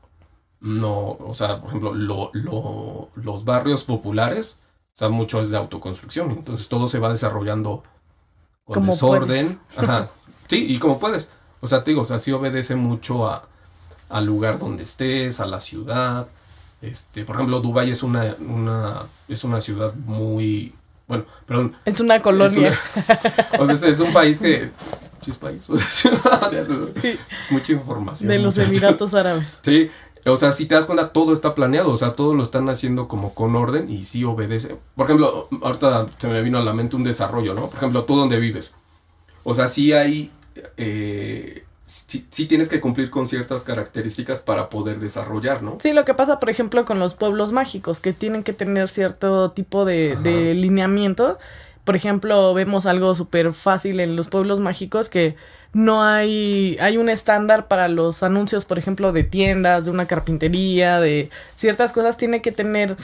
[0.61, 4.57] no, o sea, por ejemplo, lo, lo, los barrios populares,
[4.95, 7.83] o sea, mucho es de autoconstrucción, entonces todo se va desarrollando
[8.65, 9.61] con desorden.
[9.77, 10.09] Ajá,
[10.49, 11.29] sí, y como puedes.
[11.61, 13.43] O sea, te digo, o sea, sí obedece mucho a,
[14.09, 16.29] al lugar donde estés, a la ciudad.
[16.81, 20.73] Este, por ejemplo, Dubái es una, una, es una ciudad muy
[21.11, 21.75] bueno, perdón.
[21.85, 22.73] Es una colonia.
[23.69, 24.71] Es, es un país que...
[25.27, 25.65] es país.
[25.69, 28.29] Es mucha información.
[28.29, 29.45] De los Emiratos Árabes.
[29.63, 29.91] Sí,
[30.25, 33.09] o sea, si te das cuenta, todo está planeado, o sea, todo lo están haciendo
[33.09, 34.77] como con orden y sí obedece.
[34.95, 37.67] Por ejemplo, ahorita se me vino a la mente un desarrollo, ¿no?
[37.67, 38.73] Por ejemplo, tú donde vives.
[39.43, 40.31] O sea, sí hay
[40.77, 45.79] eh, sí, tienes que cumplir con ciertas características para poder desarrollar, ¿no?
[45.81, 49.51] Sí, lo que pasa, por ejemplo, con los pueblos mágicos, que tienen que tener cierto
[49.51, 51.39] tipo de, de lineamiento.
[51.85, 55.35] Por ejemplo, vemos algo súper fácil en los pueblos mágicos que
[55.73, 61.01] no hay, hay un estándar para los anuncios, por ejemplo, de tiendas, de una carpintería,
[61.01, 62.97] de ciertas cosas, tiene que tener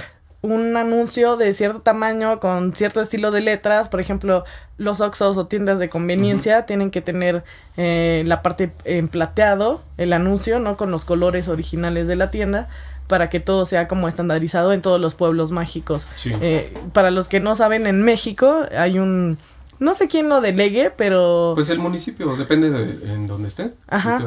[0.55, 4.45] un anuncio de cierto tamaño con cierto estilo de letras, por ejemplo,
[4.79, 7.45] los Oxos o tiendas de conveniencia tienen que tener
[7.77, 10.77] eh, la parte en plateado, el anuncio, ¿no?
[10.77, 12.69] Con los colores originales de la tienda
[13.07, 16.09] para que todo sea como estandarizado en todos los pueblos mágicos.
[16.25, 19.39] Eh, para los que no saben, en México hay un...
[19.79, 21.53] No sé quién lo delegue, pero...
[21.55, 23.73] Pues el municipio, depende de en dónde esté.
[23.89, 24.19] Ajá.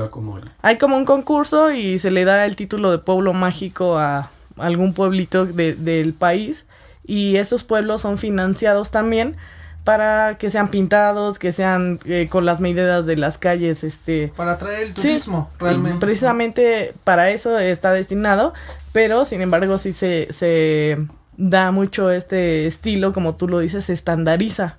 [0.62, 4.30] Hay como un concurso y se le da el título de pueblo mágico a
[4.62, 6.66] algún pueblito del país
[7.06, 9.36] y esos pueblos son financiados también
[9.84, 14.32] para que sean pintados, que sean eh, con las medidas de las calles, este...
[14.36, 16.00] Para atraer el turismo, realmente.
[16.00, 18.54] Precisamente para eso está destinado,
[18.92, 20.98] pero sin embargo sí se, se
[21.38, 24.78] da mucho este estilo, como tú lo dices, se estandariza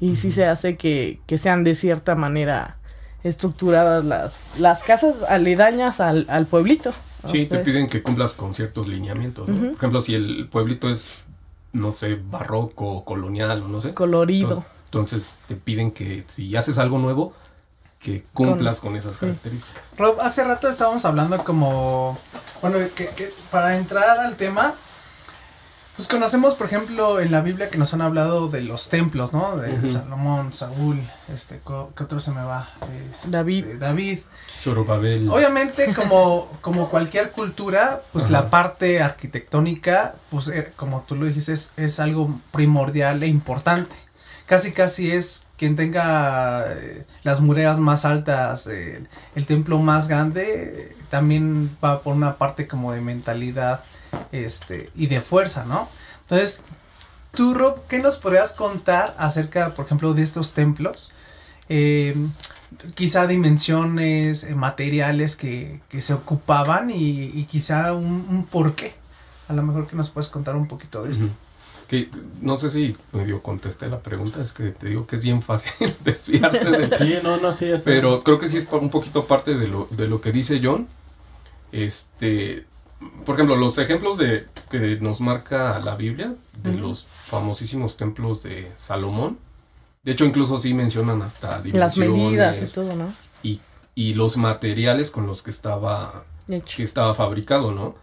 [0.00, 2.78] y sí se hace que, que sean de cierta manera
[3.22, 6.92] estructuradas las, las casas aledañas al, al pueblito.
[7.30, 9.46] Sí, te piden que cumplas con ciertos lineamientos.
[9.46, 11.24] Por ejemplo, si el pueblito es,
[11.72, 13.94] no sé, barroco, colonial o no sé.
[13.94, 14.64] Colorido.
[14.84, 17.34] Entonces te piden que si haces algo nuevo,
[18.00, 19.90] que cumplas con, esas características.
[19.96, 22.16] Rob, hace rato estábamos hablando como,
[22.62, 24.74] bueno, que para entrar al tema,
[25.98, 29.56] pues conocemos, por ejemplo, en la Biblia que nos han hablado de los templos, ¿no?
[29.56, 31.02] De Salomón, Saúl,
[31.34, 32.68] este, ¿qué otro se me va?
[33.26, 33.64] David.
[33.80, 34.20] David.
[34.48, 35.28] Zorobabel.
[35.28, 41.54] Obviamente, como, como cualquier cultura, pues la parte arquitectónica, pues eh, como tú lo dijiste,
[41.54, 43.96] es, es, algo primordial e importante.
[44.46, 49.02] Casi, casi es quien tenga eh, las murallas más altas, eh,
[49.34, 53.82] el templo más grande, también va por una parte como de mentalidad
[54.32, 55.88] este, y de fuerza, ¿no?
[56.22, 56.60] Entonces,
[57.32, 61.12] tú, Rob, ¿qué nos podrías contar acerca, por ejemplo, de estos templos?
[61.68, 62.14] Eh,
[62.94, 68.94] quizá dimensiones, eh, materiales que, que se ocupaban y, y quizá un, un porqué.
[69.48, 71.28] A lo mejor que nos puedes contar un poquito de esto.
[71.88, 72.10] Que
[72.42, 75.96] no sé si medio contesté la pregunta, es que te digo que es bien fácil
[76.04, 79.54] desviarte de Sí, no, no, sí, está Pero creo que sí es un poquito parte
[79.54, 80.86] de lo, de lo que dice John.
[81.72, 82.66] Este,
[83.24, 88.70] por ejemplo, los ejemplos de que nos marca la Biblia, de los famosísimos templos de
[88.76, 89.38] Salomón.
[90.02, 93.12] De hecho, incluso sí mencionan hasta Las medidas y todo, ¿no?
[93.42, 93.60] y,
[93.94, 97.94] y los materiales con los que estaba que estaba fabricado, ¿no?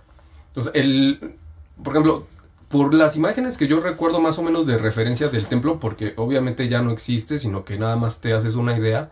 [0.49, 1.35] Entonces, el,
[1.83, 2.27] por ejemplo,
[2.69, 6.67] por las imágenes que yo recuerdo más o menos de referencia del templo, porque obviamente
[6.69, 9.11] ya no existe, sino que nada más te haces una idea,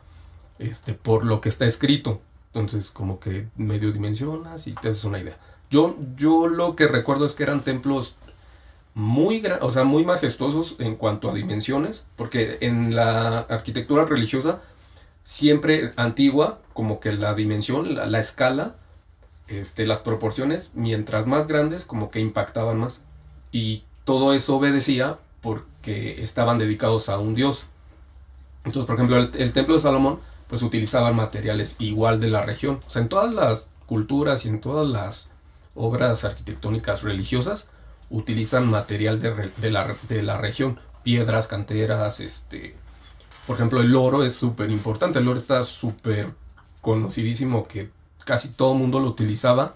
[0.59, 2.21] este, por lo que está escrito.
[2.53, 5.37] Entonces, como que medio dimensionas y te haces una idea.
[5.73, 8.13] Yo, yo lo que recuerdo es que eran templos
[8.93, 14.61] muy, gra- o sea, muy majestuosos en cuanto a dimensiones, porque en la arquitectura religiosa,
[15.23, 18.75] siempre antigua, como que la dimensión, la, la escala,
[19.47, 23.01] este, las proporciones, mientras más grandes, como que impactaban más.
[23.51, 27.65] Y todo eso obedecía porque estaban dedicados a un dios.
[28.63, 32.79] Entonces, por ejemplo, el, el templo de Salomón, pues utilizaban materiales igual de la región.
[32.87, 35.32] O sea, en todas las culturas y en todas las
[35.75, 37.67] obras arquitectónicas religiosas,
[38.09, 40.79] utilizan material de, la, de la región.
[41.03, 42.75] Piedras, canteras, este...
[43.45, 45.19] Por ejemplo, el oro es súper importante.
[45.19, 46.29] El oro está súper
[46.79, 47.89] conocidísimo que
[48.23, 49.75] casi todo el mundo lo utilizaba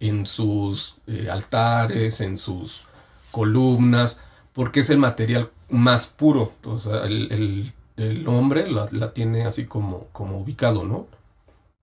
[0.00, 2.86] en sus eh, altares, en sus
[3.30, 4.18] columnas,
[4.54, 6.52] porque es el material más puro.
[6.64, 11.08] O el, el- el hombre la, la tiene así como, como ubicado, ¿no?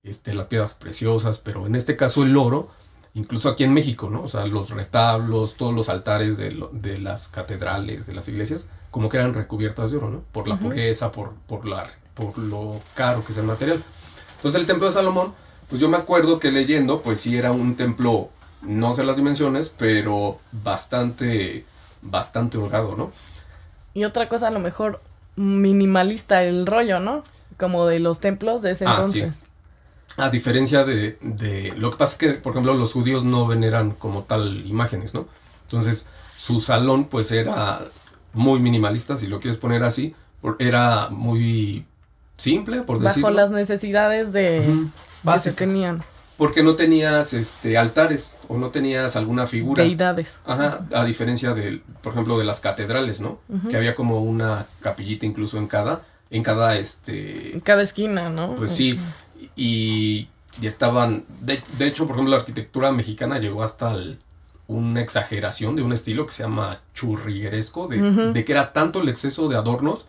[0.02, 2.70] Este, las piedras preciosas, pero en este caso el oro,
[3.16, 4.24] incluso aquí en México, ¿no?
[4.24, 8.66] O sea, los retablos, todos los altares de, lo- de las catedrales, de las iglesias,
[8.92, 10.22] como que eran recubiertas de oro, ¿no?
[10.32, 10.66] Por la Ujú.
[10.66, 13.82] pureza, por, por, la, por lo caro que es el material.
[14.38, 15.34] Entonces el templo de Salomón,
[15.70, 18.30] pues yo me acuerdo que leyendo, pues sí era un templo,
[18.62, 21.66] no sé las dimensiones, pero bastante,
[22.02, 23.12] bastante holgado, ¿no?
[23.94, 25.02] Y otra cosa, a lo mejor
[25.36, 27.24] minimalista el rollo, ¿no?
[27.58, 29.44] Como de los templos de ese Ah, entonces.
[30.18, 33.92] A diferencia de, de- Lo que pasa es que, por ejemplo, los judíos no veneran
[33.92, 35.28] como tal imágenes, ¿no?
[35.64, 36.06] Entonces,
[36.38, 37.82] su salón, pues era
[38.34, 40.16] muy minimalista, si lo quieres poner así.
[40.42, 41.86] por- Era muy
[42.38, 43.30] simple, por Bajo decirlo.
[43.32, 45.42] las necesidades de Ujú.
[45.44, 46.02] que tenían,
[46.38, 49.84] Porque no tenías este, altares o no tenías alguna figura.
[49.84, 50.38] deidades.
[50.46, 53.40] Ajá, a diferencia del, por ejemplo, de las catedrales, ¿no?
[53.70, 58.56] Que había como una capillita incluso en cada, en cada, este, En cada esquina, ¿no?
[58.56, 58.98] pues sí,
[59.56, 60.28] y,
[60.62, 64.18] y estaban, de, de hecho, por ejemplo, la arquitectura mexicana llegó hasta el-
[64.68, 69.48] una exageración de un estilo que se llama churrigueresco, de, que era tanto el exceso
[69.48, 70.08] de adornos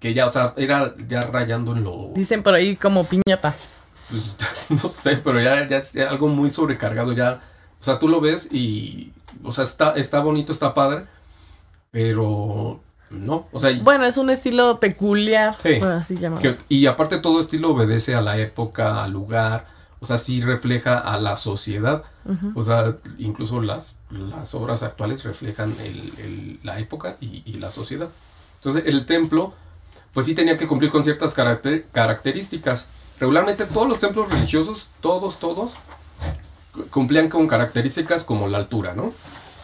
[0.00, 3.54] que ya, o sea, era ya rayando en lo, Dicen por ahí como piñata.
[4.10, 4.34] pues,
[4.68, 7.40] no sé, pero ya, ya es algo muy sobrecargado, ya,
[7.80, 9.12] o sea, tú lo ves y,
[9.44, 11.04] o sea, está, está bonito, está padre,
[11.92, 12.80] pero
[13.10, 15.74] no, o sea, Bueno, es un estilo peculiar, Sí.
[15.78, 16.42] por así llamarlo.
[16.56, 19.66] que- y aparte todo estilo obedece a la época, al lugar,
[20.00, 22.02] o sea, sí refleja a la sociedad,
[22.54, 27.70] o sea, incluso las, las obras actuales reflejan el- el- la época y, y la
[27.70, 28.08] sociedad.
[28.56, 29.54] Entonces, el templo,
[30.12, 32.88] pues sí tenía que cumplir con ciertas caracter- características.
[33.20, 35.74] Regularmente todos los templos religiosos, todos, todos,
[36.72, 39.12] cu- cumplían con características como la altura, ¿no?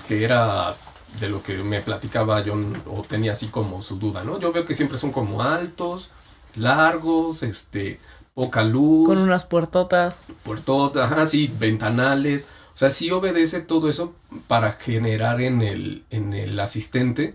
[0.09, 0.75] Que era
[1.20, 4.38] de lo que me platicaba John, o tenía así como su duda, ¿no?
[4.38, 6.11] Yo veo que siempre son como altos,
[6.57, 8.01] largos, este,
[8.35, 10.16] poca luz Con unas puertotas.
[10.42, 12.46] puertotas, ajá, sí, ventanales.
[12.75, 14.14] O sea, sí obedece todo eso
[14.46, 17.35] para generar en el, en el asistente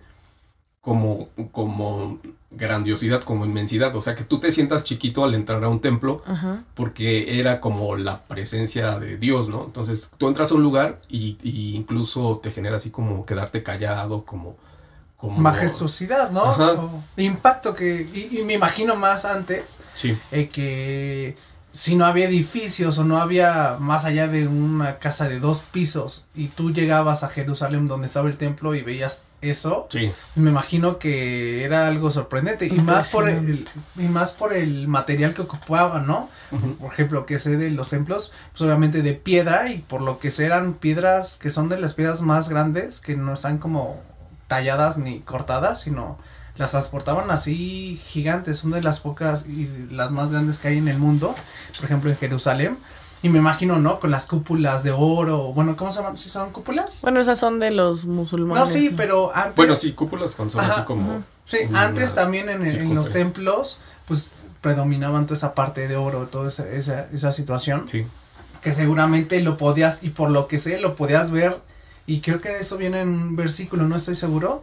[0.88, 2.18] como, como
[2.50, 3.94] grandiosidad, como inmensidad.
[3.98, 6.64] O sea, que tú te sientas chiquito al entrar a un templo Ajá.
[6.76, 9.66] porque era como la presencia de Dios, ¿no?
[9.66, 14.24] Entonces tú entras a un lugar y, y incluso te genera así como quedarte callado,
[14.24, 14.56] como...
[15.18, 16.44] como Majestuosidad, ¿no?
[16.44, 18.08] O impacto que.
[18.14, 21.36] Y, y me imagino más antes Sí, eh, que
[21.74, 26.28] si no había edificios o no había más allá de una casa de dos pisos
[26.34, 30.12] y tú llegabas a Jerusalén donde estaba el templo y veías eso, sí.
[30.36, 35.34] me imagino que era algo sorprendente y más por el y más por el material
[35.36, 36.30] que ocupaban, ¿no?
[36.80, 40.32] Por ejemplo, que sé de los templos, pues obviamente de piedra y por lo que
[40.32, 44.02] sé eran piedras que son de las piedras más grandes que no están como
[44.48, 46.18] talladas ni cortadas, sino
[46.58, 50.88] las transportaban así gigantes, son de las pocas y las más grandes que hay en
[50.88, 51.36] el mundo,
[51.76, 52.78] por ejemplo en Jerusalén.
[53.24, 54.00] Y me imagino, ¿no?
[54.00, 56.18] Con las cúpulas de oro, bueno, ¿cómo se llaman?
[56.18, 57.02] ¿Sí son cúpulas?
[57.02, 58.60] Bueno, esas son de los musulmanes.
[58.64, 59.56] No, sí, pero antes...
[59.56, 61.24] Bueno, sí, cúpulas con son Ajá, así como...
[61.46, 66.28] Sí, antes también en, el- en los templos, pues predominaban toda esa parte de oro,
[66.28, 68.06] toda esa, esa, esa situación, Sí.
[68.62, 71.58] que seguramente lo podías, y por lo que sé, lo podías ver,
[72.06, 74.62] y creo que eso viene en un versículo, no estoy seguro,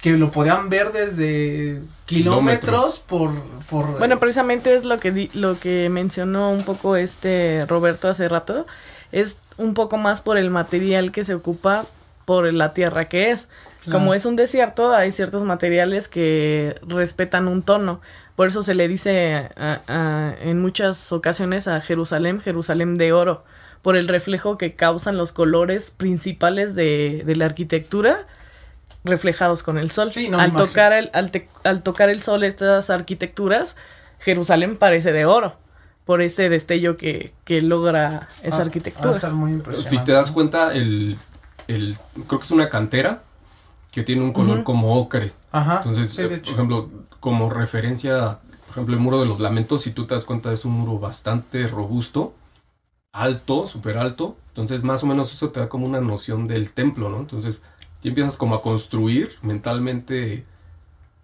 [0.00, 2.98] que lo podían ver desde kilómetros, Kilómetros.
[3.00, 3.30] por,
[3.68, 3.98] por...
[3.98, 8.66] Bueno, precisamente es lo que di- lo que mencionó un poco este Roberto hace rato,
[9.12, 11.84] es un poco más por el material que se ocupa
[12.24, 13.48] por la tierra que es.
[13.84, 13.98] Claro.
[14.00, 18.00] Como es un desierto, hay ciertos materiales que respetan un tono.
[18.36, 23.44] Por eso se le dice a- a- en muchas ocasiones a Jerusalén, Jerusalén de oro,
[23.82, 28.16] por el reflejo que causan los colores principales de, de la arquitectura
[29.08, 30.12] reflejados con el sol.
[30.12, 33.76] Sí, no, al, tocar el, al, te- al tocar el sol estas arquitecturas,
[34.20, 35.56] Jerusalén parece de oro,
[36.04, 39.10] por ese destello que, que logra esa Ah, arquitectura.
[39.10, 39.98] va a ser muy impresionante.
[39.98, 41.16] Si te das cuenta, el,
[41.66, 43.22] el, creo que es una cantera
[43.92, 45.32] que tiene un color como ocre.
[45.52, 46.44] Ajá, Entonces, sí, de eh, hecho.
[46.44, 46.90] por ejemplo,
[47.20, 50.64] como referencia, por ejemplo, el muro de los lamentos, si tú te das cuenta, es
[50.64, 52.34] un muro bastante robusto,
[53.12, 54.36] alto, súper alto.
[54.48, 57.18] Entonces, más o menos eso te da como una noción del templo, ¿no?
[57.20, 57.62] Entonces,
[58.02, 60.44] ya empiezas como a construir mentalmente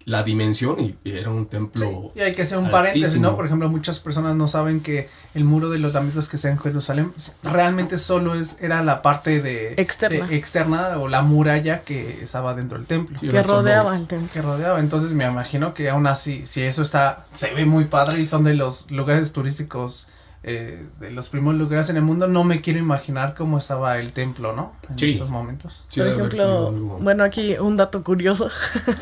[0.06, 2.10] la dimensión y, y era un templo.
[2.12, 3.30] Sí, y hay que hacer un paréntesis, altísimo.
[3.30, 3.36] ¿no?
[3.36, 6.58] Por ejemplo, muchas personas no saben que el muro de los lamentos que está en
[6.58, 7.10] Jerusalén
[7.42, 10.26] realmente solo es era la parte de Externa.
[10.26, 14.06] de- externa o la muralla que estaba dentro del templo Sí, que solo- rodeaba el
[14.06, 14.28] templo.
[14.30, 14.78] que rodeaba.
[14.78, 18.44] Entonces me imagino que aún así, si eso está, se ve muy padre y son
[18.44, 20.06] de los lugares turísticos,
[20.46, 24.12] eh, de los primeros lugares en el mundo, no me quiero imaginar cómo estaba el
[24.12, 24.74] templo, ¿no?
[24.90, 25.08] En Sí.
[25.10, 25.84] esos momentos.
[25.88, 28.50] Sí, Por ejemplo, bueno, aquí un dato curioso.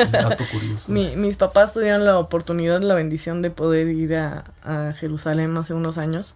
[0.05, 0.85] un dato curioso.
[0.93, 5.75] Mi- mis papás tuvieron la oportunidad, la bendición de poder ir a, a Jerusalén hace
[5.75, 6.35] unos años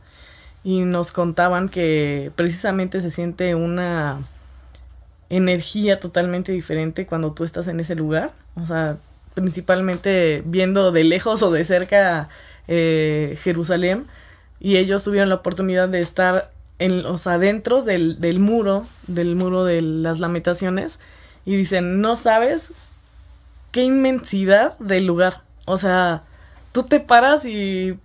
[0.64, 4.19] y nos contaban que precisamente se siente una
[5.29, 8.33] energía totalmente diferente cuando tú estás en ese lugar.
[8.55, 8.97] O sea,
[9.35, 12.29] principalmente viendo de lejos o de cerca
[12.69, 14.07] eh, Jerusalén
[14.61, 19.64] y ellos tuvieron la oportunidad de estar en los adentros del, del muro, del muro
[19.64, 21.01] de las lamentaciones
[21.45, 22.73] y dicen, no sabes
[23.73, 25.42] qué inmensidad del lugar.
[25.64, 26.23] O sea,
[26.73, 27.99] tú te paras y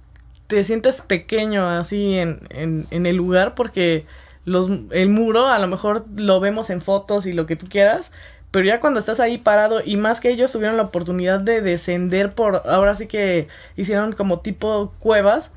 [0.48, 4.06] te sientes pequeño así en, en, el lugar porque
[4.44, 8.12] los, el muro a lo mejor lo vemos en fotos y lo que tú quieras,
[8.52, 12.34] pero ya cuando estás ahí parado y más que ellos tuvieron la oportunidad de descender
[12.34, 15.54] por, ahora sí que hicieron como tipo cuevas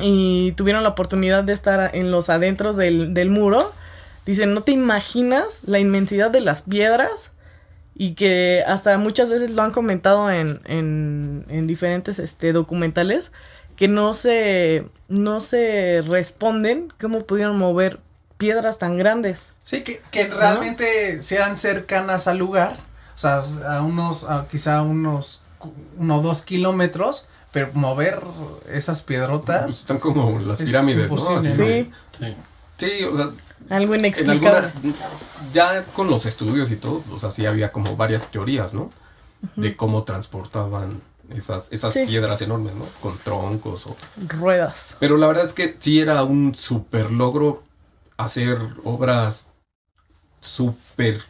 [0.00, 3.72] y tuvieron la oportunidad de estar en los adentros del, del muro,
[4.26, 7.10] dicen, no te imaginas la inmensidad de las piedras
[7.94, 13.30] y que hasta muchas veces lo han comentado en, en, en diferentes este, documentales
[13.76, 18.00] que no se, no se responden cómo pudieron mover
[18.36, 19.52] piedras tan grandes.
[19.62, 22.76] Sí, que, que realmente sean cercanas al lugar,
[23.14, 25.40] o sea, a unos, a quizá unos
[25.96, 28.20] uno o dos kilómetros, pero mover
[28.70, 29.70] esas piedrotas.
[29.80, 31.36] Están como las Es pirámides, ¿no?
[31.38, 32.36] Así Sí, Sí.
[32.76, 33.30] Sí, o sea,
[33.70, 34.68] algo en inexplicable.
[34.74, 34.94] alguna,
[35.54, 38.90] ya con los estudios y todo, o sea, sí había como varias teorías, ¿no?
[39.56, 42.04] De cómo transportaban esas, esas Sí.
[42.06, 42.84] piedras enormes, ¿no?
[43.00, 43.94] Con troncos o...
[44.28, 44.96] Ruedas.
[44.98, 47.62] Pero la verdad es que sí era un super logro
[48.16, 49.48] hacer obras
[50.40, 51.20] súper,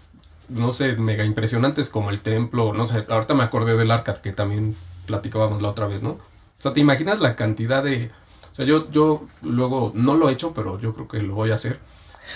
[0.48, 4.32] no sé, mega impresionantes como el templo, no sé, ahorita me acordé del arca que
[4.32, 4.74] también
[5.06, 6.10] platicábamos la otra vez, ¿no?
[6.10, 6.20] O
[6.58, 8.10] sea, ¿te imaginas la cantidad de...
[8.50, 11.50] O sea, yo, yo luego no lo he hecho, pero yo creo que lo voy
[11.50, 11.78] a hacer.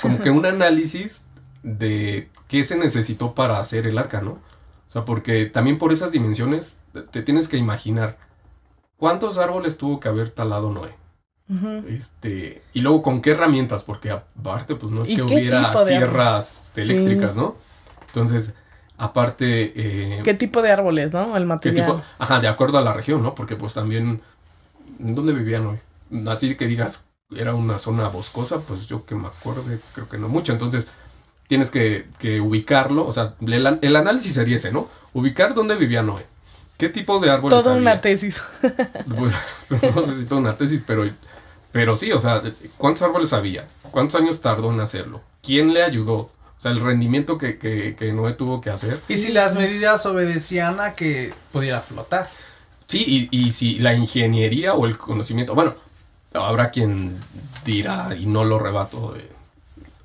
[0.03, 1.23] Como que un análisis
[1.63, 4.33] de qué se necesitó para hacer el arca, ¿no?
[4.33, 6.79] O sea, porque también por esas dimensiones
[7.13, 8.17] te- tienes que imaginar
[8.97, 10.91] cuántos árboles tuvo que haber talado Noé.
[11.89, 16.73] Este, y luego con qué herramientas, porque aparte, pues no es ¿Y que hubiera sierras
[16.75, 16.83] Sí.
[16.83, 17.57] eléctricas, ¿no?
[18.09, 18.55] Entonces,
[18.99, 21.37] aparte, eh, ¿Qué tipo de árboles, no?
[21.37, 21.93] El ¿qué material.
[21.93, 22.03] tipo?
[22.19, 23.35] Ajá, de acuerdo a la región, ¿no?
[23.35, 24.21] Porque pues también,
[24.99, 25.79] ¿dónde vivían hoy?
[26.29, 30.29] Así que digas, era una zona boscosa, pues yo que me acuerdo, creo que no
[30.29, 30.53] mucho.
[30.53, 30.89] Entonces,
[31.49, 34.89] tienes que, que ubicarlo, o sea, el, an- el análisis sería ese, ¿no?
[35.15, 36.27] Ubicar dónde vivía Noé.
[36.79, 38.01] ¿Qué tipo de árboles Toda una había?
[38.01, 38.43] tesis.
[39.09, 39.33] Pues,
[39.95, 41.09] no sé si toda una tesis, pero,
[41.73, 42.43] pero sí, o sea,
[42.77, 43.66] ¿cuántos árboles había?
[43.91, 45.22] ¿Cuántos años tardó en hacerlo?
[45.43, 46.31] ¿Quién le ayudó?
[46.59, 49.01] O sea, el rendimiento que, que, que Noé tuvo que hacer.
[49.09, 52.29] Y si las medidas obedecían a que pudiera flotar.
[52.89, 55.75] Sí, y, y si la ingeniería o el conocimiento, bueno,
[56.33, 57.17] habrá quien
[57.65, 59.29] dirá, y no lo rebato, eh,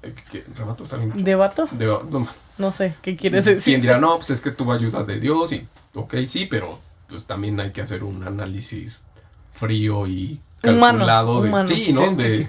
[0.04, 1.12] eh, ¿rebato está bien?
[1.24, 1.68] ¿Debato?
[1.72, 2.28] De- no,
[2.58, 3.64] No sé, ¿qué quieres decir?
[3.64, 7.24] Quien dirá, no, pues es que tuvo ayuda de Dios y, ok, sí, pero pues
[7.26, 9.06] también hay que hacer un análisis
[9.54, 11.68] frío y Humano, calculado de, humano.
[11.68, 12.16] sí, ¿no?
[12.16, 12.48] De,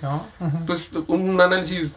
[0.66, 1.94] pues un análisis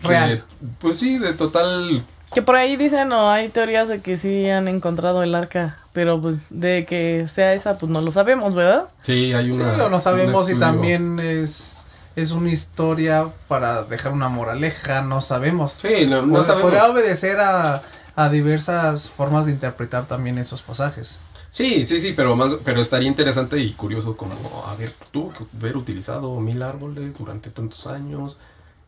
[0.00, 0.44] que- Real.
[0.80, 4.66] pues sí, de total Que por ahí dicen, o hay teorías de que sí han
[4.68, 8.88] encontrado el arca, pero pues, de que sea esa, pues no lo sabemos, ¿verdad?
[9.02, 9.76] Sí, hay Sí, una.
[9.76, 11.86] lo no sabemos y también es,
[12.16, 15.72] es una historia para dejar una moraleja, no sabemos.
[15.74, 16.70] Sí, no, no Pod- sabemos.
[16.72, 17.82] Podrá obedecer a,
[18.16, 21.20] a diversas formas de interpretar también esos pasajes.
[21.50, 24.34] Sí, sí, sí, pero más, pero estaría interesante y curioso como
[24.66, 28.38] haber tuvo que haber utilizado mil árboles durante tantos años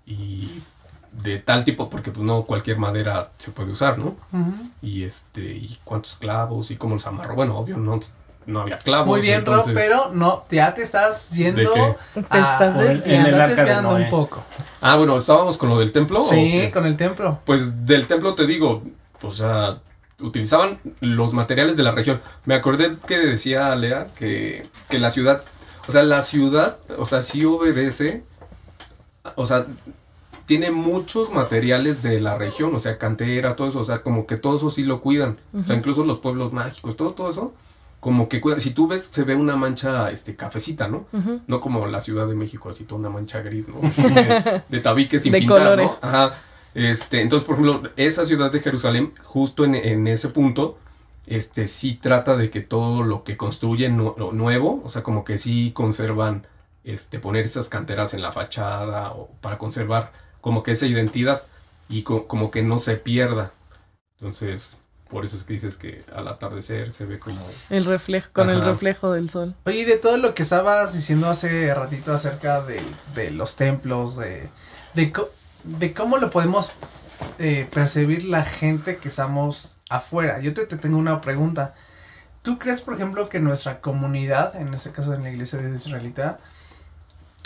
[0.04, 0.48] y
[1.22, 4.16] de tal tipo, porque pues no cualquier madera se puede usar, ¿no?
[4.82, 7.34] Y este, y cuántos clavos y cómo los amarró.
[7.34, 7.98] Bueno, obvio, no,
[8.46, 9.08] no había clavos.
[9.08, 11.72] Muy bien, Rob, pero no, ya te estás yendo.
[11.72, 11.94] qué?
[12.14, 14.42] Te estás desviando un poco.
[14.80, 16.18] Ah, bueno, estábamos con lo del templo.
[16.18, 17.40] ¿o Sí, con el templo.
[17.44, 18.82] Pues del templo te digo,
[19.22, 19.78] o sea,
[20.20, 22.20] utilizaban los materiales de la región.
[22.44, 25.42] Me acordé que decía Lea que, que la ciudad,
[25.88, 28.24] o sea, la ciudad, o sea, sí obedece,
[29.34, 29.66] o sea,
[30.46, 34.36] tiene muchos materiales de la región, o sea, canteras, todo eso, o sea, como que
[34.36, 35.38] todo eso sí lo cuidan.
[35.52, 37.52] O sea, incluso los pueblos mágicos, todo, todo eso,
[38.00, 38.60] como que cuidan.
[38.60, 41.06] Si tú ves, se ve una mancha este, cafecita, ¿no?
[41.46, 43.76] No como la Ciudad de México, así toda una mancha gris, ¿no?
[44.14, 45.86] De, de tabiques sin De pintar, colores.
[45.86, 46.08] ¿no?
[46.08, 46.34] Ajá.
[46.74, 50.78] Este, entonces, por ejemplo, esa ciudad de Jerusalén, justo en, en ese punto,
[51.26, 55.24] este, sí trata de que todo lo que construyen nu- lo nuevo, o sea, como
[55.24, 56.46] que sí conservan,
[56.84, 60.12] este, poner esas canteras en la fachada, o para conservar
[60.46, 61.42] como que esa identidad,
[61.88, 63.50] y co- como que no se pierda.
[64.20, 64.76] Entonces,
[65.10, 67.44] por eso es que dices que al atardecer se ve como...
[67.68, 68.68] El reflejo, con el Ajá.
[68.70, 69.56] reflejo del sol.
[69.64, 72.80] Oye, y de todo lo que estabas diciendo hace ratito acerca de,
[73.16, 74.48] de los templos, de,
[74.94, 75.12] de,
[75.64, 76.70] de cómo lo podemos
[77.40, 80.38] eh, percibir la gente que estamos afuera.
[80.38, 81.74] Yo te, te tengo una pregunta.
[82.42, 86.38] ¿Tú crees, por ejemplo, que nuestra comunidad, en este caso en la iglesia de israelita,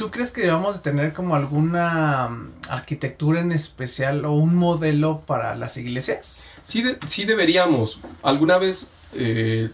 [0.01, 5.21] ¿tú crees que debamos de tener como alguna mm, arquitectura en especial o un modelo
[5.27, 6.47] para las iglesias?
[6.65, 8.01] Sí, sí deberíamos.
[8.23, 9.69] Alguna vez eh,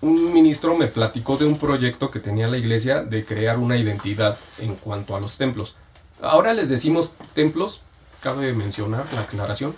[0.00, 4.36] un ministro me platicó de un proyecto que tenía la iglesia de crear una identidad
[4.58, 5.76] en cuanto a los templos.
[6.20, 7.82] Ahora les decimos templos,
[8.20, 9.76] cabe mencionar la aclaración.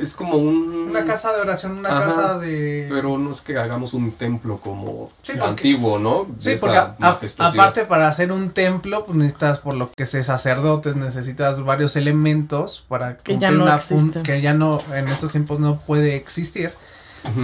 [0.00, 0.88] Es como un...
[0.90, 2.86] Una casa de oración, una Ajá, casa de...
[2.88, 6.26] Pero no es que hagamos un templo como Sí, porque- antiguo, ¿no?
[6.38, 6.96] De Sí, porque a-
[7.38, 12.84] aparte para hacer un templo, pues necesitas, por lo que sé, sacerdotes, necesitas varios elementos
[12.88, 16.16] para Que ya cumplir no una fun- que ya no, en estos tiempos no puede
[16.16, 16.72] existir,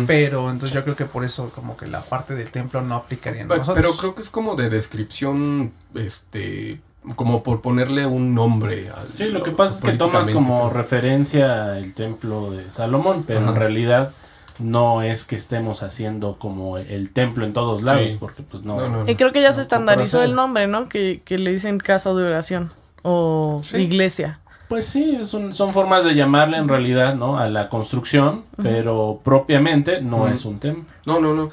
[0.07, 3.43] pero entonces yo creo que por eso como que la parte del templo no aplicaría
[3.43, 3.75] en nosotros.
[3.75, 6.81] Pero creo que es como de descripción, este,
[7.17, 9.09] como por ponerle un nombre al.
[9.17, 13.41] Sí, lo que pasa es que tomas como pero- referencia el templo de Salomón, pero
[13.41, 13.51] Ajá.
[13.51, 14.13] en realidad
[14.59, 18.17] no es que estemos haciendo como el templo en todos lados, Sí.
[18.21, 18.77] porque pues no.
[18.77, 19.11] No, no, no.
[19.11, 20.89] Y creo que ya No, se estandarizó el nombre, ¿no?
[20.89, 22.71] Que, que le dicen casa de oración
[23.03, 23.79] o Sí.
[23.79, 24.41] iglesia.
[24.69, 27.39] Pues sí, es un- son formas de llamarle en realidad, ¿no?
[27.39, 30.85] A la construcción, pero propiamente no es un templo.
[31.07, 31.51] No, no, no.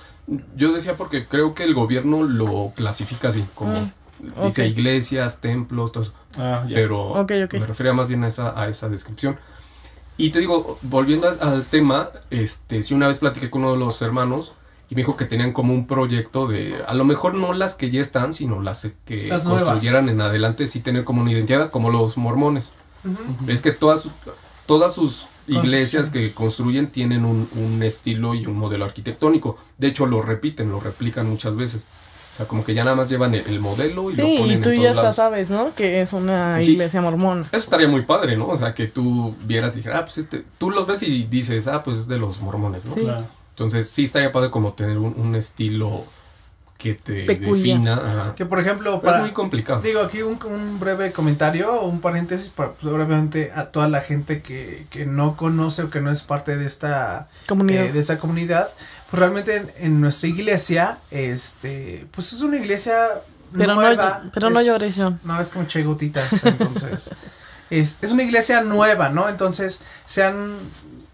[0.57, 3.71] Yo decía porque creo que el gobierno lo clasifica así, como
[4.19, 6.13] Mm, dice iglesias, templos, todo eso.
[6.37, 6.65] Ah.
[6.67, 7.53] Pero Ok, ok.
[7.53, 9.37] me refería más bien a esa, a esa descripción.
[10.17, 13.77] Y te digo, volviendo a- al tema, este, sí una vez platiqué con uno de
[13.77, 14.53] los hermanos
[14.89, 17.91] y me dijo que tenían como un proyecto de, a lo mejor no las que
[17.91, 21.91] ya están, sino las que Las construyeran en adelante, sí tener como una identidad, como
[21.91, 22.71] los mormones.
[23.47, 24.11] Es que todas, sus-
[24.65, 29.57] todas sus iglesias que construyen tienen un, un estilo y un modelo arquitectónico.
[29.77, 31.85] De hecho, lo repiten, lo replican muchas veces.
[32.37, 34.59] O sea, como que ya nada más llevan el, el modelo y Sí, lo ponen
[34.59, 35.15] y tú en ya hasta lados.
[35.15, 35.73] sabes, ¿no?
[35.73, 36.73] Que es una Sí.
[36.73, 37.41] iglesia mormona.
[37.47, 38.47] Eso estaría muy padre, ¿no?
[38.47, 41.65] O sea, que tú vieras y dijeras, ah, pues este, tú los ves y dices,
[41.67, 42.93] ah, pues es de los mormones, ¿no?
[42.93, 43.01] Sí.
[43.01, 43.25] Claro.
[43.53, 46.03] Entonces, sí estaría padre como tener un, un estilo
[46.77, 47.55] que te Peculiar.
[47.55, 47.93] defina.
[47.95, 48.35] Ajá.
[48.35, 49.81] Que por ejemplo, para, es muy complicado.
[49.81, 54.41] Digo aquí un, un breve comentario, un paréntesis para pues, obviamente a toda la gente
[54.41, 57.85] que, que no conoce o que no es parte de esta Comunidad.
[57.85, 58.69] eh, de esa comunidad,
[59.09, 62.95] pues realmente en, en nuestra iglesia, este, pues es una iglesia
[63.57, 64.21] pero nueva.
[64.25, 65.19] no, pero no es- llores, John.
[65.23, 67.15] No, es como che gotitas, entonces.
[67.69, 69.29] es, es una iglesia nueva, ¿no?
[69.29, 70.55] Entonces se han,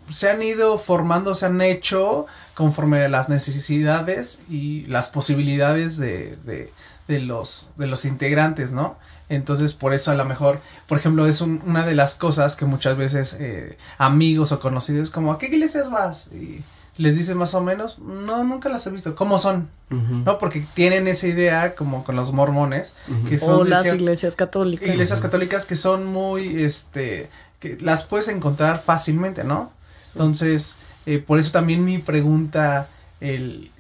[0.10, 2.26] se han ido formando, se han hecho
[2.56, 6.72] conforme a las necesidades y las posibilidades de, de,
[7.08, 8.96] de los, de los integrantes, ¿no?
[9.30, 12.66] Entonces, por eso a lo mejor, por ejemplo, es un- una de las cosas que
[12.66, 16.28] muchas veces eh, amigos o conocidos como, ¿a qué iglesias vas?
[16.34, 16.62] Y
[16.98, 19.16] les dices más o menos, no, nunca las he visto.
[19.16, 19.70] ¿Cómo son?
[19.90, 20.38] ¿No?
[20.38, 22.94] Porque tienen esa idea como con los mormones,
[23.28, 24.88] que son O las iglesias católicas.
[24.88, 27.30] iglesias católicas que son muy, este,
[27.60, 29.72] que las puedes encontrar fácilmente, ¿no?
[30.14, 30.76] Entonces,
[31.06, 32.88] eh, por eso también mi pregunta,
[33.20, 33.72] el,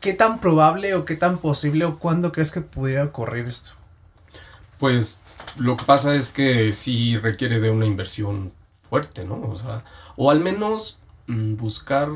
[0.00, 3.70] ¿qué tan probable o qué tan posible o cuándo crees que pudiera ocurrir esto?
[4.78, 5.20] Pues
[5.58, 8.52] lo que pasa es que sí requiere de una inversión
[8.88, 9.40] fuerte, ¿no?
[9.40, 9.84] O sea,
[10.16, 12.08] o al menos mm, buscar,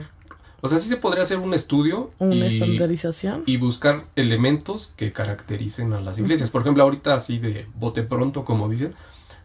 [0.61, 3.43] o sea, sí se podría hacer un estudio Una y, estandarización.
[3.47, 6.51] y buscar elementos que caractericen a las iglesias.
[6.51, 8.95] Por ejemplo, ahorita así de bote pronto, como dicen,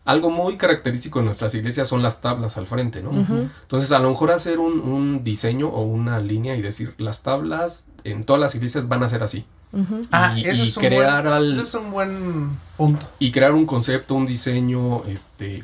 [0.05, 3.11] algo muy característico de nuestras iglesias son las tablas al frente, ¿no?
[3.11, 7.85] Entonces, a lo mejor hacer un, un diseño o una línea y decir, las tablas
[8.03, 9.45] en todas las iglesias van a ser así.
[10.11, 13.07] Ah, y, ese y es un crear buen, al, ese es un buen punto.
[13.17, 15.63] y crear un concepto, un diseño, este,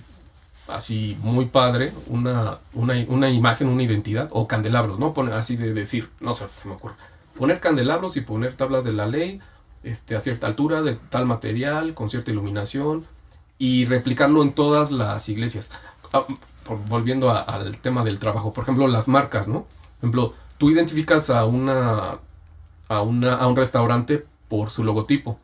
[0.67, 5.13] así muy padre, una, una, una imagen, una identidad, o candelabros, ¿no?
[5.13, 6.95] Poner así de decir, no sé, se me ocurre.
[7.37, 9.41] Poner candelabros y poner tablas de la ley,
[9.83, 13.05] este, a cierta altura, de tal material, con cierta iluminación,
[13.59, 15.69] y replicarlo en todas las iglesias.
[16.13, 16.23] Ah,
[16.87, 19.65] volviendo a- al tema del trabajo, por ejemplo, las marcas, ¿no?
[19.65, 22.17] Por ejemplo, tú identificas a una,
[22.87, 25.37] a una, a un restaurante por su logotipo.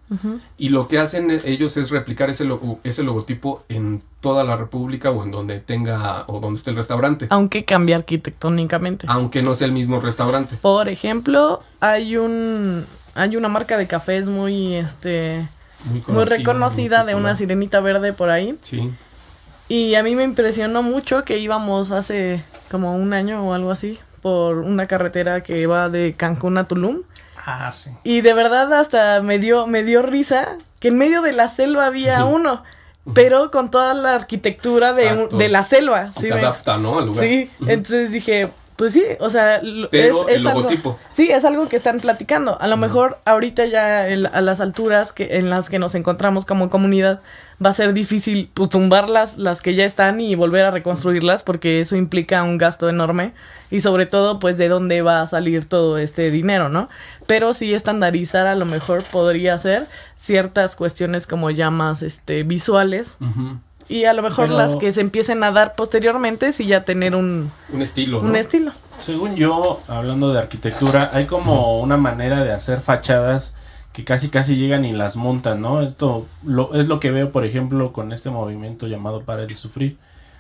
[0.58, 4.56] Y lo que hacen e- ellos es replicar ese, logo- ese logotipo en toda la
[4.58, 9.06] república o en donde tenga o donde esté el restaurante, Aunque cambia arquitectónicamente.
[9.10, 10.56] aunque no sea el mismo restaurante.
[10.62, 15.48] Por ejemplo, hay un hay una marca de cafés muy este
[15.86, 18.92] muy conocida, reconocida muy de una sirenita verde por ahí Sí,
[19.68, 24.00] y a mí me impresionó mucho que íbamos hace como un año o algo así
[24.22, 27.02] por una carretera que va de Cancún a Tulum
[27.48, 27.92] Ah, sí.
[28.04, 30.48] y de verdad hasta me dio me dio risa
[30.80, 32.24] que en medio de la selva había Sí.
[32.28, 32.64] uno
[33.14, 36.98] pero con toda la arquitectura de, de la selva y ¿sí se adapta, ¿no?
[36.98, 37.24] Al lugar.
[37.24, 39.62] Sí, entonces dije, pues sí, o sea,
[39.92, 41.00] Pero es, el algo- logotipo.
[41.12, 42.60] sí, es algo que están platicando.
[42.60, 46.46] A lo mejor ahorita ya el- a las alturas que en las que nos encontramos
[46.46, 47.22] como comunidad
[47.66, 51.42] va a ser difícil pues, tumbar las, las que ya están y volver a reconstruirlas
[51.42, 53.32] porque eso implica un gasto enorme
[53.72, 56.90] y sobre todo pues de dónde va a salir todo este dinero, ¿no?
[57.28, 63.18] Pero sí estandarizar a lo mejor podría ser ciertas cuestiones como ya más este, visuales.
[63.88, 67.16] Y a lo mejor Pero- las que se empiecen a dar posteriormente sí ya tener
[67.16, 68.30] un, Un estilo, ¿no?
[68.30, 68.72] un estilo.
[69.00, 73.56] Según yo, hablando de arquitectura, hay como una manera de hacer fachadas
[73.94, 75.82] que casi casi llegan y las montan, ¿no?
[75.82, 79.98] Esto lo, es lo que veo, por ejemplo, con este movimiento llamado Para de Sufrir.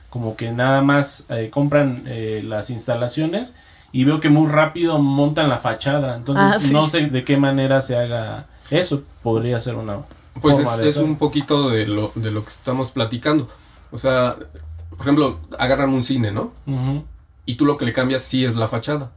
[0.09, 3.55] Como que nada más eh, compran eh, las instalaciones
[3.91, 6.15] y veo que muy rápido montan la fachada.
[6.15, 6.73] Entonces, Ah, sí.
[6.73, 9.03] no sé de qué manera se haga eso.
[9.23, 9.99] Podría ser una.
[10.41, 13.47] Pues es, un poquito de lo, de lo que estamos platicando.
[13.91, 14.35] O sea,
[14.89, 16.51] por ejemplo, agarran un cine, ¿no?
[17.45, 19.11] Y tú lo que le cambias sí es la fachada,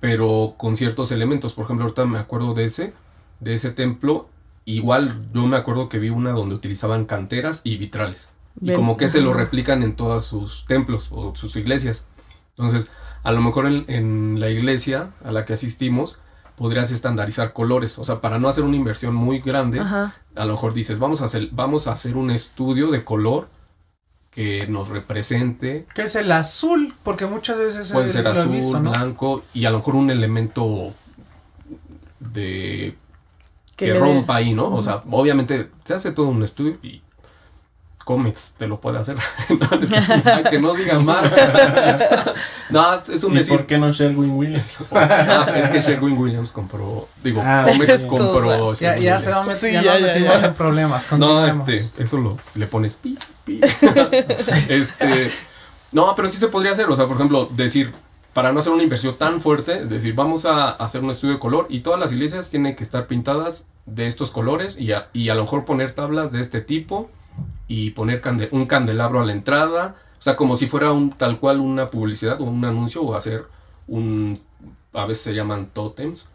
[0.00, 1.52] pero con ciertos elementos.
[1.54, 2.94] Por ejemplo, ahorita me acuerdo de ese,
[3.40, 4.28] de ese templo.
[4.64, 8.28] Igual yo me acuerdo que vi una donde utilizaban canteras y vitrales.
[8.60, 12.04] Y como que se lo replican en todos sus templos o sus iglesias.
[12.56, 12.88] Entonces,
[13.22, 16.18] a lo mejor en, en la iglesia a la que asistimos
[16.56, 17.98] podrías estandarizar colores.
[17.98, 20.14] O sea, para no hacer una inversión muy grande, Ajá.
[20.34, 23.48] a lo mejor dices, vamos a hacer, vamos a hacer un estudio de color
[24.30, 26.92] que nos represente ¿Qué es el azul?
[27.02, 30.92] Porque muchas veces Puede eh, ser azul, blanco y a lo mejor un elemento
[32.20, 32.94] de
[33.76, 34.74] que, rompa ahí, ¿no?
[34.74, 37.02] O sea, obviamente se hace todo un estudio y
[38.06, 39.16] Comex te lo puede hacer.
[40.48, 41.50] Que no digan marcas.
[42.70, 43.56] no, es un ¿Y decir.
[43.56, 44.86] por qué no Sherwin Williams?
[44.92, 48.06] Ah, es que Sherwin Williams compró, digo, Ah, Comex ok.
[48.06, 48.74] compró.
[48.74, 50.46] Ya, Sherwin ya se va a meter, Sí, ya, ya, ya, metimos ya.
[50.46, 51.12] en problemas.
[51.18, 53.60] No, este, eso lo le pones pi, pi.
[54.68, 55.30] este,
[55.90, 57.92] no, pero sí se podría hacer, o sea, por ejemplo, decir,
[58.32, 61.66] para no hacer una inversión tan fuerte, decir, vamos a hacer un estudio de color
[61.70, 65.34] y todas las iglesias tienen que estar pintadas de estos colores y a, y a
[65.34, 67.10] lo mejor poner tablas de este tipo
[67.68, 71.38] y poner cande- un candelabro a la entrada, o sea, como si fuera un tal
[71.38, 73.44] cual una publicidad o un anuncio o hacer
[73.88, 74.40] un,
[74.92, 76.28] a veces se llaman tótems,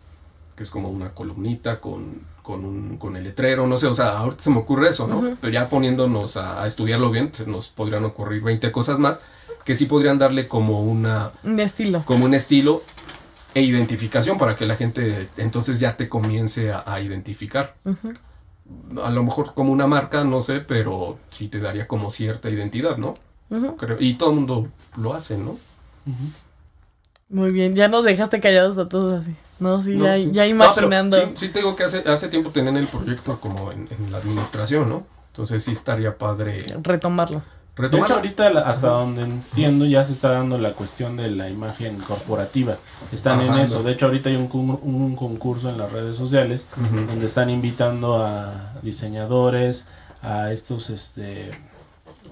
[0.56, 4.18] que es como una columnita con, con, un, con el letrero, no sé, o sea,
[4.20, 5.36] ahorita se me ocurre eso, ¿no?
[5.41, 9.20] Pero ya poniéndonos a, a estudiarlo bien, nos podrían ocurrir 20 cosas más
[9.66, 12.04] que sí podrían darle como una Un estilo.
[12.06, 12.82] como un estilo
[13.54, 17.76] e identificación para que la gente entonces ya te comience a, a identificar.
[17.86, 18.14] Ujú.
[19.03, 22.97] A lo mejor como una marca, no sé, pero sí te daría como cierta identidad,
[22.97, 23.13] ¿no?
[23.49, 23.76] Ujú.
[23.78, 23.97] Creo.
[23.99, 24.67] Y todo el mundo
[24.97, 25.57] lo hace, ¿no?
[27.30, 29.36] Muy bien, ya nos dejaste callados a todos así.
[29.59, 30.32] No, sí, No, ya, sí.
[30.34, 31.15] ya imaginando.
[31.17, 34.17] sí, sí te digo que hace, hace tiempo tenían el proyecto como en, en la
[34.17, 35.05] administración, ¿no?
[35.30, 37.41] Entonces sí estaría padre Retomarlo.
[37.78, 41.97] De hecho, ahorita hasta donde entiendo ya se está dando la cuestión de la imagen
[41.99, 42.76] corporativa.
[43.11, 43.78] Están en eso.
[43.80, 43.84] no.
[43.84, 46.67] De hecho, ahorita hay un, con- un concurso en las redes sociales
[47.07, 49.86] donde están invitando a diseñadores,
[50.22, 51.49] a estos, este,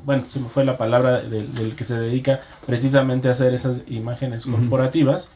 [0.06, 3.82] bueno, se me fue la palabra del, del que se dedica precisamente a hacer esas
[3.88, 5.30] imágenes corporativas.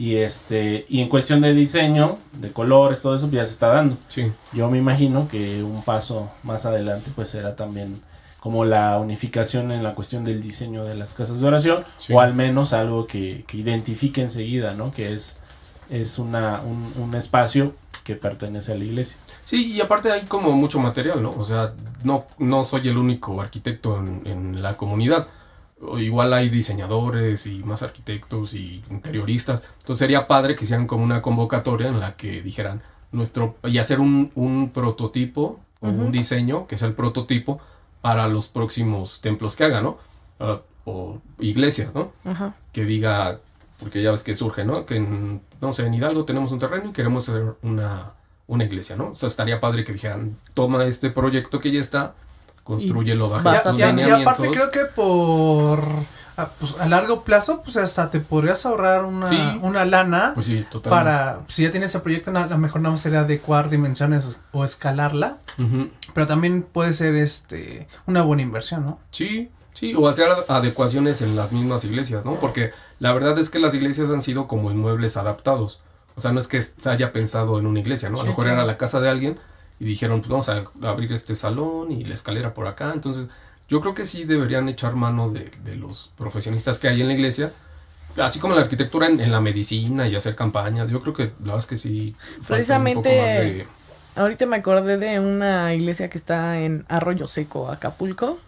[0.00, 3.66] Y este, y en cuestión de diseño, de colores, todo eso pues ya se está
[3.68, 3.96] dando.
[4.06, 4.30] Sí.
[4.52, 8.00] Yo me imagino que un paso más adelante pues será también
[8.40, 12.12] como la unificación en la cuestión del diseño de las casas de oración, Sí.
[12.12, 14.92] o al menos algo que, que identifique enseguida, ¿no?
[14.92, 15.38] Que es,
[15.90, 17.72] es una, un, un espacio
[18.04, 19.18] que pertenece a la iglesia.
[19.44, 21.30] Sí, y aparte hay como mucho material, ¿no?
[21.30, 21.74] O sea,
[22.04, 25.26] no, no soy el único arquitecto en, en la comunidad.
[25.80, 29.62] O Igual hay diseñadores y más arquitectos y interioristas.
[29.80, 32.82] Entonces sería padre que hicieran como una convocatoria en la que dijeran
[33.12, 36.00] nuestro y hacer un, un prototipo o Ujú.
[36.06, 37.60] un diseño que sea el prototipo
[38.00, 39.98] para los próximos templos que hagan, ¿no?
[40.40, 42.12] Ah, o iglesias, ¿no?
[42.24, 42.54] Ajá.
[42.72, 43.40] que diga,
[43.78, 44.86] porque ya ves que surge, ¿no?
[44.86, 48.12] Que en, no sé, en Hidalgo tenemos un terreno y queremos hacer una,
[48.46, 49.10] una iglesia, ¿no?
[49.10, 52.14] O sea, estaría padre que dijeran, toma este proyecto que ya está,
[52.64, 54.20] construyelo bajo Y, estos y- y lineamientos.
[54.22, 55.80] aparte creo que por
[56.38, 59.38] a, pues, a largo plazo, pues hasta te podrías ahorrar una, Sí.
[59.60, 63.00] una lana Pues sí, para, si ya tienes el proyecto, a lo mejor nada más
[63.00, 65.38] sería adecuar dimensiones o escalarla,
[66.14, 68.98] pero también puede ser este una buena inversión, ¿no?
[69.10, 72.36] Sí, sí, o hacer ad- adecuaciones en las mismas iglesias, ¿no?
[72.36, 72.70] Porque
[73.00, 75.80] la verdad es que las iglesias han sido como inmuebles adaptados.
[76.16, 78.14] O sea, no es que se haya pensado en una iglesia, ¿no?
[78.16, 79.38] A Sí, lo mejor era la casa de alguien
[79.80, 82.90] y dijeron, pues vamos a abrir este salón y la escalera por acá.
[82.92, 83.28] Entonces,
[83.68, 87.14] yo creo que sí deberían echar mano de, de los profesionistas que hay en la
[87.14, 87.52] iglesia.
[88.16, 90.88] Así como la arquitectura en, en la medicina y hacer campañas.
[90.88, 92.16] Yo creo que la verdad es que sí.
[92.46, 93.66] Precisamente- de-
[94.16, 98.40] Ahorita me acordé de una iglesia que está en Arroyo Seco, Acapulco,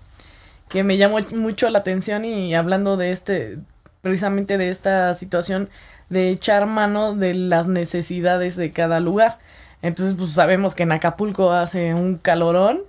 [0.68, 3.58] que me llamó mucho la atención y hablando de este,
[4.02, 5.68] precisamente de esta situación
[6.08, 9.38] de echar mano de las necesidades de cada lugar.
[9.82, 12.80] Entonces, pues sabemos que en Acapulco hace un calorón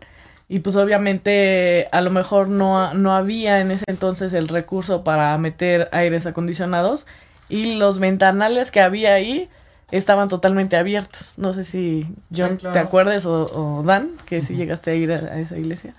[0.54, 5.02] y pues obviamente a lo mejor no, ha- no había en ese entonces el recurso
[5.06, 7.08] para meter aires acondicionados
[7.48, 9.48] y los ventanales que había ahí
[9.92, 11.38] estaban totalmente abiertos.
[11.38, 12.74] No sé si John claro.
[12.74, 15.94] te acuerdes o, o Dan, que si llegaste a ir a, a esa iglesia.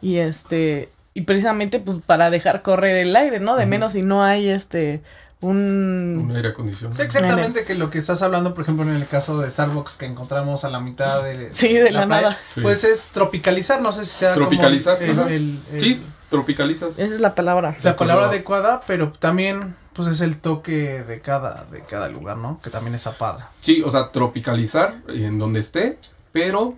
[0.00, 3.54] Y este, y precisamente pues para dejar correr el aire, ¿no?
[3.56, 5.00] De menos si no hay este
[5.42, 6.96] un un aire acondicionado.
[6.96, 10.06] Sí, exactamente que lo que estás hablando, por ejemplo, en el caso de Starbucks que
[10.06, 12.38] encontramos a la mitad de, Sí, de la nada.
[12.54, 12.60] Sí.
[12.62, 15.28] pues es tropicalizar, no sé si sea como Tropicalizar, el- ajá.
[15.30, 16.98] el- el- Sí, tropicalizas.
[16.98, 17.76] esa es la palabra.
[17.82, 22.58] la palabra adecuada, pero también pues es el toque de cada de cada lugar, ¿no?
[22.62, 23.44] Que también es padre.
[23.60, 25.98] Sí, o sea, tropicalizar en donde esté,
[26.32, 26.74] pero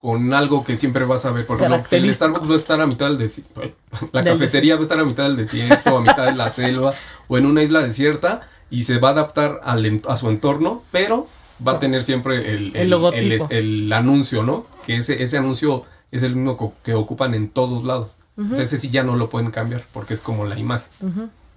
[0.00, 1.46] con algo que siempre vas a ver.
[1.46, 2.14] Por ejemplo, el.
[2.14, 3.62] Starbucks va a estar a mitad del desierto.
[4.12, 6.94] La cafetería va a estar a mitad del desierto, a mitad de la selva,
[7.26, 11.26] o en una isla desierta, y se va a adaptar al a su entorno, pero
[11.66, 13.48] va a tener siempre el, El logotipo.
[13.50, 14.66] el anuncio, ¿no?
[14.86, 18.12] Que ese, ese anuncio es el único que ocupan en todos lados.
[18.54, 20.88] Sea, ese sí ya no lo pueden cambiar, porque es como la imagen.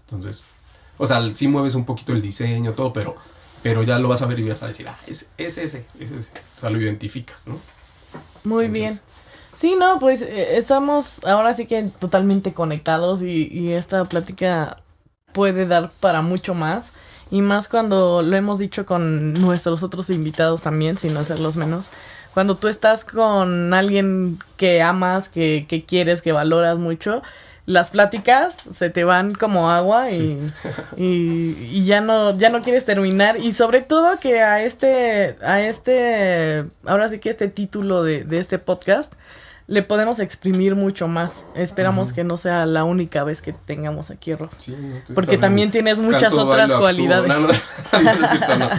[0.07, 0.43] Entonces,
[0.97, 3.15] o sea, sí mueves un poquito el diseño, todo, pero,
[3.61, 6.11] pero ya lo vas a ver y vas a decir, ah, es, es ese, es
[6.11, 6.31] ese.
[6.57, 7.59] O sea, lo identificas, ¿no?
[8.43, 8.99] Muy Entonces- bien.
[9.57, 14.75] Sí, no, pues eh, estamos ahora sí que totalmente conectados y, y esta plática
[15.33, 16.91] puede dar para mucho más.
[17.29, 21.91] Y más cuando lo hemos dicho con nuestros otros invitados también, sin hacerlos menos.
[22.33, 27.21] Cuando tú estás con alguien que amas, que, que quieres, que valoras mucho,
[27.65, 30.37] las pláticas se te van como agua y,
[30.97, 33.37] y, y ya no, ya no quieres terminar.
[33.37, 38.39] Y sobre todo que a este, a este, ahora sí que este título de, de
[38.39, 39.13] este podcast,
[39.67, 41.45] le podemos exprimir mucho más.
[41.55, 44.49] Esperamos que no sea la única vez que tengamos aquí, Ro.
[44.57, 44.75] Sí,
[45.15, 47.29] Porque también tienes muchas canto, otras cualidades.
[47.29, 47.47] No, no,
[48.57, 48.69] no.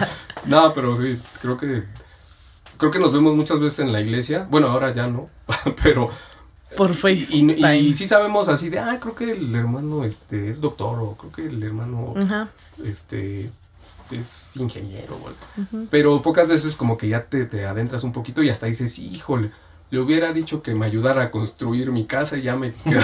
[0.45, 1.83] No, pero sí, creo que
[2.77, 4.45] creo que nos vemos muchas veces en la iglesia.
[4.49, 5.29] Bueno, ahora ya no,
[5.83, 6.09] pero
[6.75, 7.77] Por y, FaceTime.
[7.77, 11.15] y, y sí sabemos así de, ah, creo que el hermano este es doctor o
[11.15, 12.13] creo que el hermano
[12.85, 13.49] este
[14.11, 15.39] es ingeniero o algo.
[15.57, 15.87] ujú.
[15.89, 19.51] Pero pocas veces como que ya te, te adentras un poquito y hasta dices, híjole,
[19.93, 23.03] le hubiera dicho que me ayudara a construir mi casa y ya me quedo.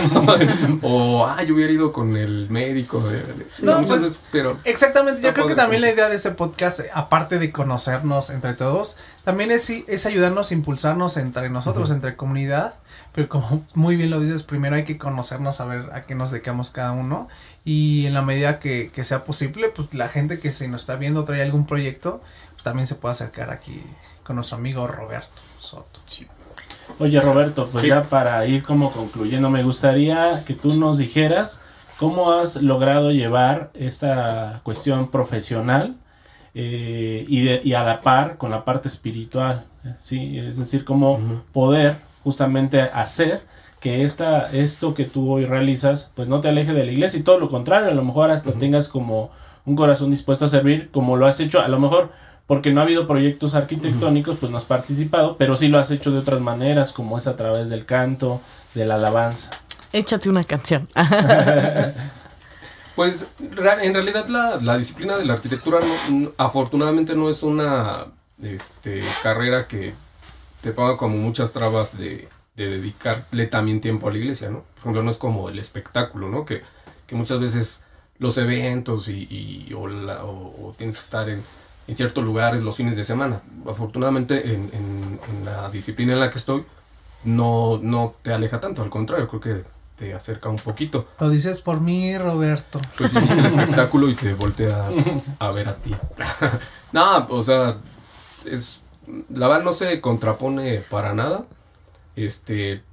[0.82, 3.00] o, ah, yo hubiera ido con el médico.
[3.02, 4.58] de- de- No, muchas pues, veces, pero...
[4.64, 5.92] Exactamente, yo creo que también pues.
[5.92, 11.18] la idea de este podcast, aparte de conocernos entre todos, también es, es ayudarnos, impulsarnos
[11.18, 12.74] entre nosotros, entre comunidad,
[13.14, 16.72] pero como muy bien lo dices, primero hay que conocernos, saber a qué nos dedicamos
[16.72, 17.28] cada uno,
[17.66, 20.96] y en la medida que, que sea posible, pues la gente que se nos está
[20.96, 22.24] viendo trae algún proyecto,
[22.54, 23.84] pues también se puede acercar aquí
[24.24, 25.30] con nuestro amigo Roberto
[25.60, 26.00] Soto.
[26.98, 27.90] Oye Roberto, pues Sí.
[27.90, 31.62] ya para ir como concluyendo, me gustaría que tú nos dijeras
[31.98, 35.96] cómo has logrado llevar esta cuestión profesional
[36.56, 39.64] eh, y, de- y a la par con la parte espiritual,
[40.00, 40.38] ¿sí?
[40.40, 41.20] Es decir, cómo
[41.54, 43.44] poder justamente hacer
[43.80, 47.24] que esta, esto que tú hoy realizas, pues no te aleje de la iglesia y
[47.24, 49.30] todo lo contrario, a lo mejor hasta tengas como
[49.66, 52.12] un corazón dispuesto a servir como lo has hecho, a lo mejor
[52.50, 56.10] porque no ha habido proyectos arquitectónicos, pues no has participado, pero sí lo has hecho
[56.10, 58.41] de otras maneras, como es a través del canto,
[58.74, 59.52] de la alabanza.
[59.93, 60.88] Échate una canción.
[62.95, 65.80] Pues en realidad la, disciplina de la arquitectura
[66.36, 68.08] afortunadamente no es una
[68.43, 69.93] este, carrera que
[70.62, 72.28] te ponga como muchas trabas de,
[72.58, 74.64] dedicarle también tiempo a la iglesia, ¿no?
[74.74, 76.43] Por ejemplo, no es como el espectáculo, ¿no?
[76.43, 76.62] Que,
[77.12, 77.84] muchas veces
[78.18, 81.41] los eventos y, o, tienes que estar en,
[81.96, 83.42] ciertos lugares los fines de semana.
[83.68, 86.66] Afortunadamente en, en, la disciplina en la que estoy
[87.24, 89.64] no, no te aleja tanto, al contrario, creo que
[89.98, 91.08] te acerca un poquito.
[91.20, 92.80] Lo dices por mí, Roberto.
[92.98, 94.90] Pues sí, el espectáculo y te voltea
[95.40, 95.94] a, ver a ti.
[96.94, 97.78] no, o sea,
[98.46, 98.82] es
[99.30, 101.46] la verdad no se contrapone para nada.
[102.16, 102.84] Este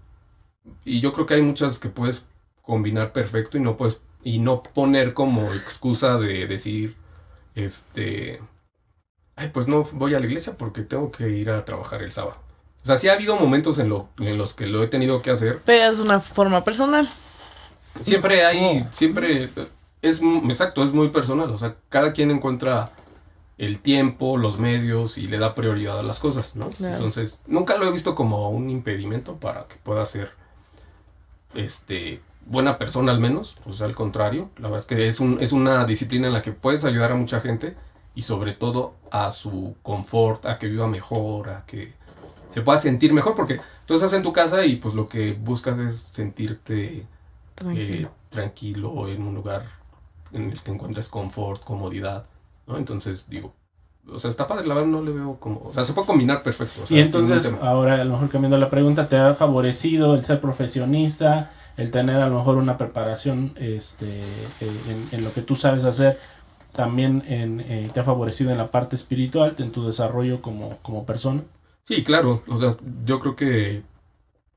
[0.85, 2.27] y yo creo que hay muchas que puedes
[2.63, 6.97] combinar perfecto y no puedes y no poner como excusa de decir
[7.55, 8.41] este
[9.37, 12.39] ay, pues no voy a la iglesia porque tengo que ir a trabajar el sábado.
[12.83, 15.31] O sea, sí ha habido momentos en, lo, en los que lo he tenido que
[15.31, 15.61] hacer.
[15.65, 17.09] Pero es una forma personal.
[18.01, 19.51] Siempre hay, siempre,
[20.03, 21.51] es, exacto, es muy personal.
[21.51, 22.93] O sea, cada quien encuentra
[23.59, 26.69] el tiempo, los medios y le da prioridad a las cosas, ¿no?
[26.79, 30.31] Entonces, nunca lo he visto como un impedimento para que pueda ser,
[31.55, 33.57] este, buena persona al menos.
[33.67, 36.43] O sea, al contrario, la verdad es que es, un, es una disciplina en la
[36.43, 37.75] que puedes ayudar a mucha gente
[38.17, 41.93] y sobre todo a su confort, a que viva mejor, a que
[42.51, 45.79] se pueda sentir mejor, porque tú estás en tu casa y pues lo que buscas
[45.79, 47.07] es sentirte
[47.67, 49.67] eh, tranquilo, en un lugar
[50.33, 52.27] en el que encuentres confort, comodidad,
[52.67, 52.79] ¿no?
[52.79, 53.53] Entonces digo,
[54.11, 56.43] o sea, está padre, la verdad no le veo como, o sea, se puede combinar
[56.43, 56.83] perfecto.
[56.89, 61.51] y entonces, ahora a lo mejor cambiando la pregunta, ¿te ha favorecido el ser profesionista,
[61.77, 64.21] el tener a lo mejor una preparación este,
[64.61, 66.19] eh, en, lo que tú sabes hacer?
[66.77, 71.43] También eh, te ha favorecido en la parte espiritual, en tu desarrollo como, como persona.
[71.85, 72.43] Sí, claro.
[72.47, 73.83] O sea, yo creo que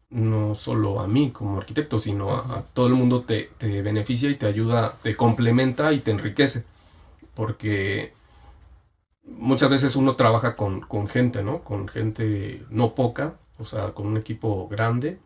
[0.09, 4.47] no solo a mí como arquitecto, sino a, todo el mundo te, beneficia y te
[4.47, 6.65] ayuda, te complementa y te enriquece.
[7.33, 8.13] Porque
[9.23, 11.63] muchas veces uno trabaja con, con gente, ¿no?
[11.63, 15.19] Con gente no poca, o sea, con un equipo grande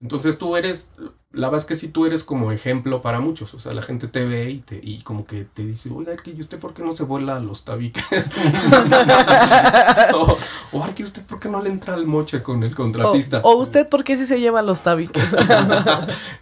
[0.00, 0.90] entonces tú eres,
[1.32, 4.08] la verdad es que si tú eres como ejemplo para muchos, o sea, la gente
[4.08, 6.96] te ve y, te, y como que te dice, oiga, ¿y usted por qué no
[6.96, 8.04] se vuela los tabiques?
[10.14, 10.36] o,
[10.72, 13.40] o ¿y usted por qué no le entra al moche con el contratista?
[13.44, 15.22] O, usted por qué si se lleva los tabiques?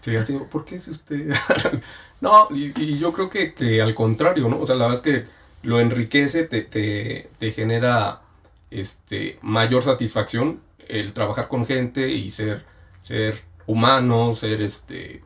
[0.00, 1.34] sí, así, ¿por qué es usted?
[2.22, 4.58] no, y, yo creo que, que, al contrario, ¿no?
[4.58, 5.28] O sea, la verdad es que
[5.62, 8.22] lo enriquece, te, te, te genera
[8.70, 12.64] este, mayor satisfacción el trabajar con gente y ser,
[13.02, 15.22] ser humano, ser este,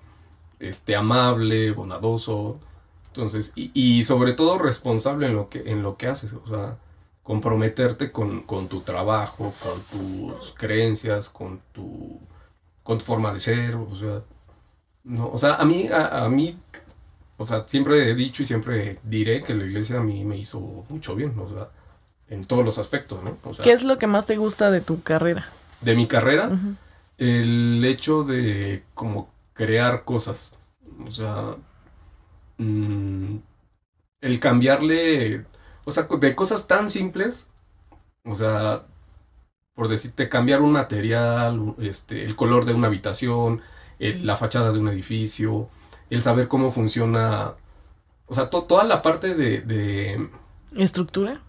[0.58, 2.58] este amable, bondadoso.
[3.06, 6.32] Entonces, y, sobre todo responsable en lo que, en lo que haces.
[6.32, 6.76] O sea,
[7.22, 12.20] comprometerte con, tu trabajo, con tus creencias, con tu,
[12.82, 13.76] con tu forma de ser.
[13.76, 14.22] O sea,
[15.04, 16.58] no, o sea a mí, a, mí,
[17.36, 20.84] o sea, siempre he dicho y siempre diré que la iglesia a mí me hizo
[20.88, 21.38] mucho bien.
[21.38, 21.68] O sea,
[22.28, 23.36] en todos los aspectos, ¿no?
[23.62, 25.48] ¿Qué es lo que más te gusta de tu carrera?
[25.80, 26.50] De mi carrera
[27.22, 30.54] el hecho de como crear cosas.
[31.06, 31.56] O sea,
[32.58, 33.36] mm,
[34.20, 35.46] el cambiarle,
[35.84, 37.46] o sea, de cosas tan simples,
[38.24, 38.86] o sea,
[39.74, 43.62] por decirte, cambiar un material, este, el color de una habitación,
[43.98, 45.68] la fachada de un edificio,
[46.10, 47.54] el saber cómo funciona,
[48.26, 50.28] o sea, toda la parte de, de...
[50.76, 51.40] ¿Estructura?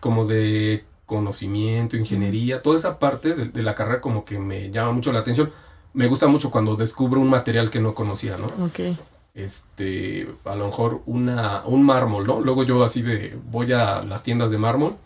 [0.00, 5.12] Como de conocimiento, ingeniería, toda esa parte de, la carrera como que me llama mucho
[5.12, 5.50] la atención.
[5.92, 8.46] Me gusta mucho cuando descubro un material que no conocía, ¿no?
[8.64, 8.96] Ok.
[9.34, 12.40] Este, a lo mejor una, un mármol, ¿no?
[12.40, 14.98] Luego yo así de, voy a las tiendas de mármol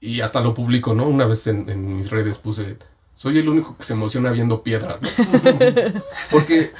[0.00, 1.08] y hasta lo publico, ¿no?
[1.08, 2.76] Una vez en, mis redes puse,
[3.16, 5.08] soy el único que se emociona viendo piedras, ¿no?
[6.30, 6.70] Porque,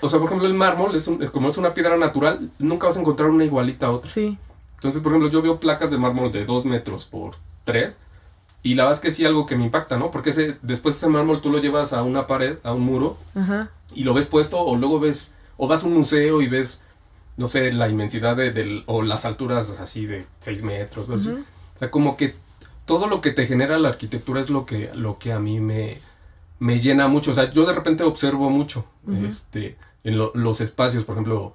[0.00, 3.00] o sea, por ejemplo, el mármol, es como es una piedra natural, nunca vas a
[3.00, 4.10] encontrar una igualita a otra.
[4.10, 4.36] Sí.
[4.74, 8.00] Entonces, por ejemplo, yo veo placas de mármol de 2 metros por tres.
[8.62, 10.10] Y la verdad es que sí algo que me impacta, ¿no?
[10.10, 13.16] Porque ese, después ese mármol tú lo llevas a una pared, a un muro,
[13.94, 16.80] y lo ves puesto, o luego ves, o vas a un museo y ves,
[17.38, 21.90] no sé, la inmensidad de, del, o las alturas así de 6 metros, O sea,
[21.90, 22.34] como que
[22.84, 25.98] todo lo que te genera la arquitectura es lo que, lo que a mí me,
[26.58, 27.30] me llena mucho.
[27.30, 28.84] O sea, yo de repente observo mucho
[29.26, 31.54] este, en los espacios, por ejemplo,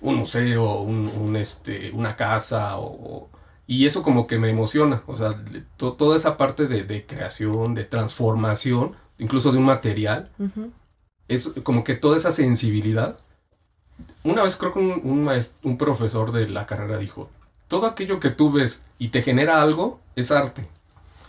[0.00, 3.28] un museo, un, este, una casa o
[3.68, 5.38] y eso como que me emociona, o sea,
[5.76, 10.30] toda esa parte de, creación, de transformación, incluso de un material,
[11.28, 13.18] es como que toda esa sensibilidad.
[14.24, 15.30] Una vez creo que un,
[15.62, 17.28] un, profesor de la carrera dijo,
[17.68, 20.66] todo aquello que tú ves y te genera algo es arte.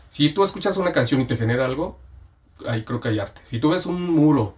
[0.09, 1.99] Si tú escuchas una canción y te genera algo,
[2.65, 3.41] ahí creo que hay arte.
[3.43, 4.55] Si tú ves un muro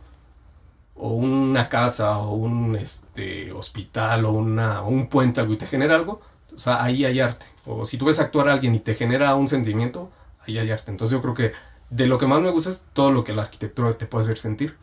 [0.93, 5.65] o una casa o un este, hospital o, una, o un puente algo y te
[5.65, 6.21] genera algo,
[6.61, 7.45] sea, ahí hay arte.
[7.65, 10.09] O si tú ves actuar a alguien y te genera un sentimiento,
[10.45, 10.91] ahí hay arte.
[10.91, 11.51] Entonces yo creo que
[11.89, 14.37] de lo que más me gusta es todo lo que la arquitectura te puede hacer
[14.37, 14.75] sentir.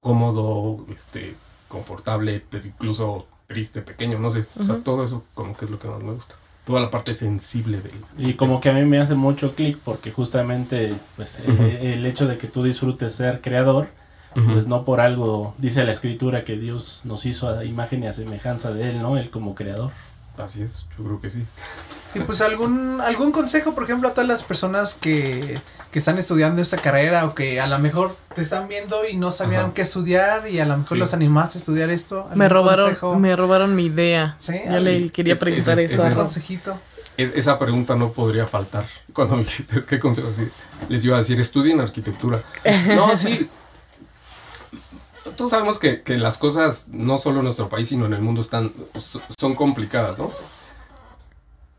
[0.00, 1.34] Cómodo, este,
[1.68, 4.44] confortable, incluso triste, pequeño, no sé.
[4.60, 6.34] O sea, todo eso como que es lo que más me gusta.
[6.64, 10.10] Toda la parte sensible de Y como que a mí me hace mucho clic porque
[10.10, 13.88] justamente pues, eh, el hecho de que tú disfrutes ser creador,
[14.34, 18.12] pues no por algo dice la escritura que Dios nos hizo a imagen y a
[18.12, 19.16] semejanza de Él, ¿no?
[19.16, 19.90] Él como creador.
[20.38, 21.44] Así es, yo creo que sí.
[22.14, 25.58] Y pues algún, algún consejo, por ejemplo, a todas las personas que,
[25.90, 29.30] que están estudiando esta carrera o que a lo mejor te están viendo y no
[29.30, 32.26] sabían qué estudiar y a lo mejor los animaste a estudiar esto.
[32.34, 34.36] Me robaron, me robaron mi idea.
[34.38, 34.54] ¿Sí?
[34.70, 36.06] Ya le quería preguntar eso.
[36.06, 36.78] Ese, consejito.
[37.16, 38.86] Esa pregunta no podría faltar.
[39.12, 40.28] Cuando me dijiste, ¿qué consejo?
[40.88, 42.40] Les iba a decir, estudien arquitectura.
[42.94, 43.48] No, sí,
[45.38, 48.72] todos sabemos que, las cosas, no solo en nuestro país, sino en el mundo, están,
[49.38, 50.30] son complicadas, ¿no?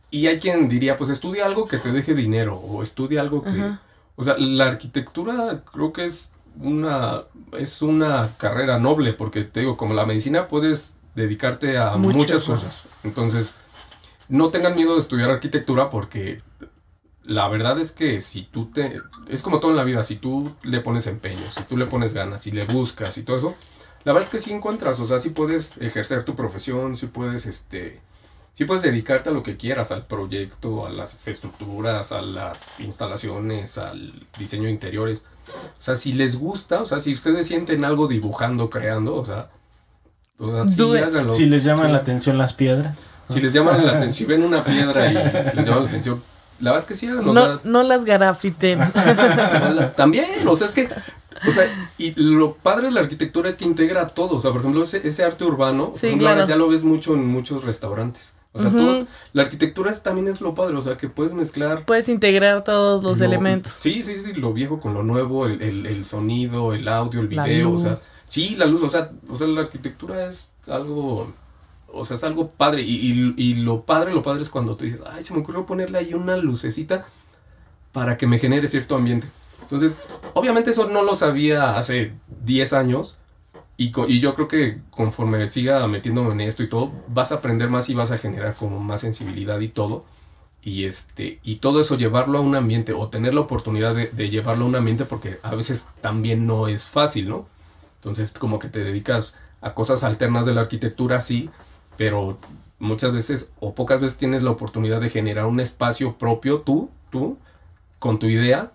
[0.10, 3.76] Y hay quien diría, pues estudia algo que te deje dinero, o estudia algo que...
[4.16, 7.24] O sea, la arquitectura creo que es una,
[7.57, 12.88] es una carrera noble, porque te digo, como la medicina puedes dedicarte a muchas cosas.
[13.03, 13.55] Entonces,
[14.30, 16.41] no tengan miedo de estudiar arquitectura porque
[17.30, 19.00] la verdad es que si tú te...
[19.28, 22.16] Es como todo en la vida, si tú le pones empeño, si tú le pones
[22.16, 23.56] ganas, si le buscas y todo eso,
[24.04, 27.46] la verdad es que sí encuentras, o sea, sí puedes ejercer tu profesión, sí puedes,
[27.46, 28.02] este...
[28.56, 33.78] Sí puedes dedicarte a lo que quieras, al proyecto, a las estructuras, a las instalaciones,
[33.78, 35.22] al diseño de interiores.
[35.48, 39.50] O sea, si les gusta, o sea, si ustedes sienten algo dibujando, creando, o sea,
[41.30, 43.12] Si les llaman la atención las piedras.
[43.30, 45.14] Si les llaman la atención, ven una piedra y
[45.56, 46.22] les llama la atención,
[46.62, 47.07] la verdad es que sí.
[47.07, 48.80] no, no las garafiten.
[49.95, 50.89] También, o sea, es que.
[51.47, 51.66] O sea,
[51.97, 54.36] y lo padre de la arquitectura es que integra todo.
[54.36, 58.34] O sea, por ejemplo, ese, arte urbano, ya lo ves mucho en muchos restaurantes.
[58.51, 61.86] O sea, todo, la arquitectura también es lo padre, o sea, que puedes mezclar...
[61.86, 63.72] Puedes integrar todos los elementos.
[63.80, 67.72] Sí, sí, sí, lo viejo con lo nuevo, el, el, sonido, el audio, el video,
[67.72, 71.32] o sea, sí, la luz, o sea, o sea, la arquitectura es algo
[71.94, 72.82] o sea, es algo padre.
[72.82, 75.98] Y, y, lo padre, lo padre es cuando tú dices, ay, se me ocurrió ponerle
[75.98, 77.06] ahí una lucecita
[77.92, 79.28] para que me genere cierto ambiente.
[79.62, 79.96] Entonces,
[80.34, 82.14] obviamente eso no lo sabía hace
[82.46, 83.18] 10 años.
[83.78, 87.70] Y, y yo creo que conforme siga metiéndome en esto y todo, vas a aprender
[87.70, 90.06] más y vas a generar como más sensibilidad y todo.
[90.62, 94.30] Y, este, y todo eso llevarlo a un ambiente o tener la oportunidad de, de
[94.30, 97.48] llevarlo a un ambiente porque a veces también no es fácil, ¿no?
[97.96, 101.50] Entonces como que te dedicas a cosas alternas de la arquitectura, sí,
[102.00, 102.38] pero
[102.80, 107.38] muchas veces o pocas veces tienes la oportunidad de generar un espacio propio tú, tú,
[108.00, 108.72] con tu idea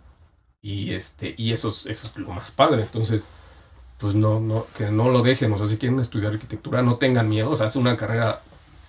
[0.60, 2.82] y este y eso es, eso es lo más padre.
[2.82, 3.24] Entonces,
[3.96, 7.30] pues no no que no lo dejen, o sea, si quieren estudiar arquitectura, no tengan
[7.30, 8.42] miedo, o sea, es una carrera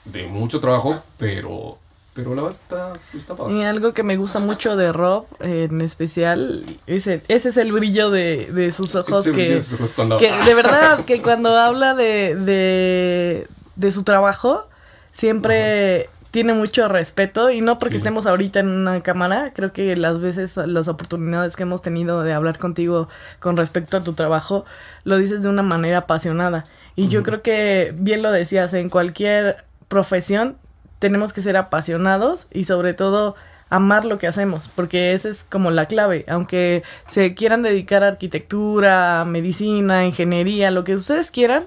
[0.04, 1.78] de mucho trabajo, pero
[2.14, 3.54] pero la verdad está, está padre.
[3.54, 8.10] Y algo que me gusta mucho de Rob, en especial, ese, ese es el brillo
[8.10, 9.62] de, de sus ojos que,
[10.20, 14.68] que de verdad, que cuando habla de, de, de su trabajo,
[15.12, 20.20] siempre tiene mucho respeto y no porque estemos ahorita en una cámara, creo que las
[20.20, 23.08] veces, las oportunidades que hemos tenido de hablar contigo
[23.40, 24.66] con respecto a tu trabajo,
[25.06, 26.66] lo dices de una manera apasionada.
[26.98, 30.58] Y yo creo que, bien lo decías, en cualquier profesión
[31.00, 33.38] tenemos que ser apasionados y sobre todo
[33.70, 38.10] amar lo que hacemos, porque esa es como la clave, aunque se quieran dedicar a
[38.10, 41.66] arquitectura, medicina, ingeniería, lo que ustedes quieran,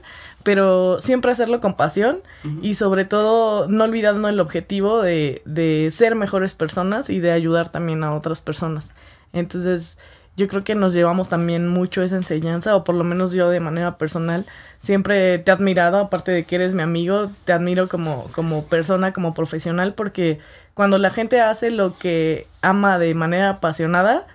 [0.49, 2.22] pero siempre hacerlo con pasión
[2.62, 7.70] y sobre todo no olvidando el objetivo de, de ser mejores personas y de ayudar
[7.70, 8.90] también a otras personas.
[9.34, 9.99] Entonces,
[10.38, 13.61] yo creo que nos llevamos también mucho esa enseñanza, o por lo menos yo de
[13.61, 14.46] manera personal,
[14.78, 19.12] siempre te he admirado, aparte de que eres mi amigo, te admiro como, como persona,
[19.12, 20.38] como profesional, porque
[20.72, 24.26] cuando la gente hace lo que ama de manera apasionada,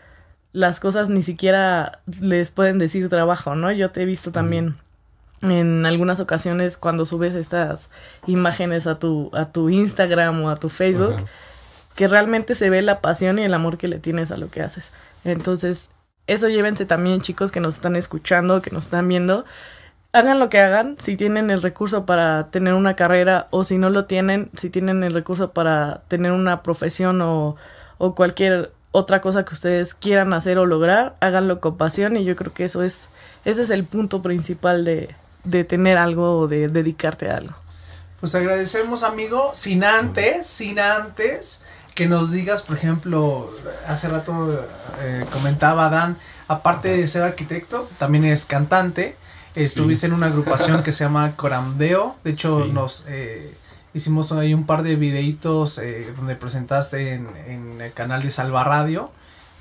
[0.51, 3.71] las cosas ni siquiera les pueden decir trabajo, ¿no?
[3.71, 4.75] Yo te he visto también
[5.51, 7.89] en algunas ocasiones cuando subes estas
[8.25, 11.15] imágenes a tu, a tu Instagram o a tu Facebook,
[11.95, 14.61] que realmente se ve la pasión y el amor que le tienes a lo que
[14.61, 14.91] haces.
[15.25, 15.89] Entonces,
[16.27, 19.45] eso llévense también, chicos, que nos están escuchando, que nos están viendo.
[20.13, 23.89] Hagan lo que hagan, si tienen el recurso para tener una carrera o si no
[23.89, 27.55] lo tienen, si tienen el recurso para tener una profesión o,
[27.97, 32.35] o cualquier otra cosa que ustedes quieran hacer o lograr, háganlo con pasión y yo
[32.35, 33.09] creo que eso es,
[33.43, 37.55] ese es el punto principal de, de tener algo o de dedicarte a algo.
[38.19, 41.61] Pues agradecemos, amigo, sin antes, sin antes
[41.95, 43.51] que nos digas, por ejemplo,
[43.87, 44.65] hace rato
[45.01, 46.17] eh, comentaba Dan,
[46.47, 49.15] aparte de ser arquitecto, también es cantante.
[49.55, 52.15] Estuviste en una agrupación que se llama Coramdeo.
[52.23, 52.71] De hecho, Sí.
[52.71, 53.53] nos eh,
[53.93, 58.63] hicimos ahí un par de videitos eh, donde presentaste en, en el canal de Salva
[58.63, 59.11] Radio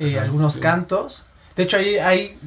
[0.00, 0.60] eh, algunos sí.
[0.60, 1.26] cantos.
[1.56, 2.38] De hecho, ahí, ahí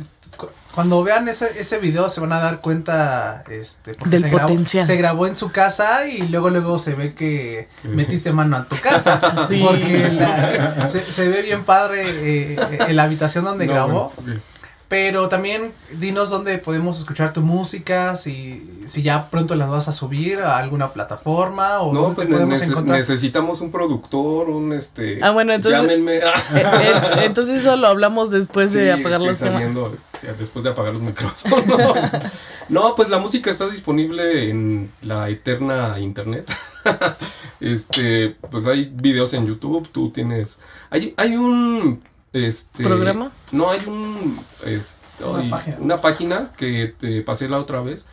[0.76, 4.50] cuando vean ese, ese video se van a dar cuenta este, porque Del se grabó,
[4.50, 4.86] potencial.
[4.86, 8.76] se grabó en su casa y luego luego se ve que metiste mano a tu
[8.76, 9.20] casa.
[9.48, 9.62] Sí.
[9.66, 12.56] Porque la- se, se ve bien padre eh,
[12.88, 14.14] en la habitación donde No, grabó.
[14.24, 14.40] bueno.
[14.88, 19.92] Pero también dinos dónde podemos escuchar tu música, si, si ya pronto las vas a
[19.94, 22.98] subir a alguna plataforma o No, dónde pues te podemos nece- encontrar.
[23.00, 25.20] necesitamos un productor, un este.
[25.24, 26.18] Ah, bueno, entonces- Llámenme.
[26.18, 26.22] Eh,
[26.54, 31.66] eh, entonces eso lo hablamos después de apagar saliendo, sí, después de apagar los micrófonos.
[32.70, 36.48] no, pues la música está disponible en la eterna internet.
[37.60, 40.60] este, pues hay videos en YouTube, tú tienes
[40.90, 42.02] hay hay un
[42.36, 43.32] este ¿Programa?
[43.52, 45.78] No, hay un es- Una ay, página.
[45.80, 48.06] una página que te pasé la otra vez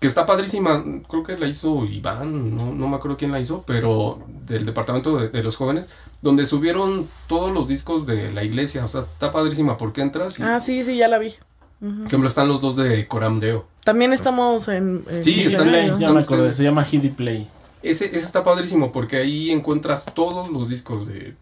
[0.00, 3.64] que está padrísima, creo que la hizo Iván, no, no me acuerdo quién la hizo,
[3.66, 5.88] pero del departamento de, de los jóvenes,
[6.20, 10.42] donde subieron todos los discos de la iglesia, o sea, está padrísima porque entras y,
[10.42, 11.32] Ah, sí, sí, ya la vi.
[11.80, 13.66] Por ejemplo, están los dos de Coram Deo.
[13.82, 15.04] También estamos en...
[15.08, 17.48] en Sí, Play, ya me se llama Hiddy Play.
[17.82, 21.34] Ese, ese está padrísimo porque ahí encuentras todos los discos de,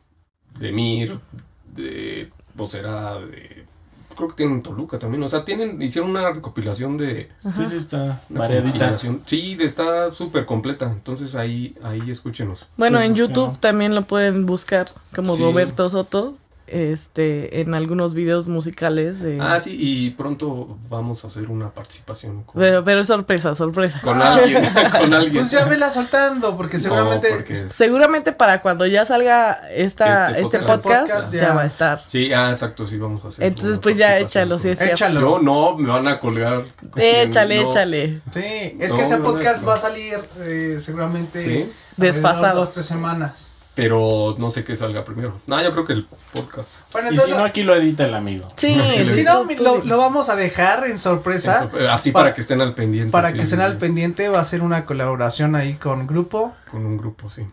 [0.58, 1.18] de Mir,
[1.72, 3.64] de Vocera, de...
[4.14, 7.30] Creo que tienen Toluca también, o sea, tienen, hicieron una recopilación de...
[7.44, 7.56] Ajá.
[7.56, 8.96] Sí, sí, está variadita.
[9.24, 12.66] Sí, de- está súper completa, entonces ahí, ahí escúchenos.
[12.76, 15.42] Bueno, Pues en YouTube también lo pueden buscar como Sí.
[15.42, 16.36] Roberto Soto,
[16.72, 19.38] este, en algunos videos musicales de...
[19.40, 24.00] Ah, sí, y pronto vamos a hacer una participación con, Pero, pero es sorpresa, sorpresa.
[24.02, 24.62] con alguien.
[25.00, 25.34] con alguien.
[25.42, 30.30] Pues ya vela soltando, porque No, seguramente porque es- Seguramente para cuando ya salga esta,
[30.30, 31.32] Este este, podcast.
[31.32, 31.40] ya.
[31.40, 31.52] ya.
[31.54, 32.00] va a estar.
[32.06, 33.44] Sí, ah, exacto, sí, vamos a hacer.
[33.44, 34.94] Entonces, pues ya échalo, con- sí es cierto.
[34.94, 35.20] Échalo.
[35.20, 36.64] Yo no, me van a colgar.
[36.96, 38.20] Échale, No, échale.
[38.32, 39.68] Sí, es No, que ese podcast no.
[39.68, 41.72] va a salir eh, seguramente Sí.
[41.96, 42.60] Desfasado.
[42.60, 43.51] Dos, tres semanas.
[43.74, 45.40] Pero no sé qué salga primero.
[45.46, 46.80] No, yo creo que el podcast.
[46.92, 48.46] Bueno, Y si no, aquí lo edita el amigo.
[48.56, 48.76] Sí,
[49.10, 51.70] si no, lo, lo vamos a dejar en sorpresa.
[51.90, 53.10] Así Para- para, que estén al pendiente.
[53.10, 56.84] Para sí, que estén al pendiente, va a ser una colaboración ahí con Grupo Con
[56.84, 57.46] un grupo, sí.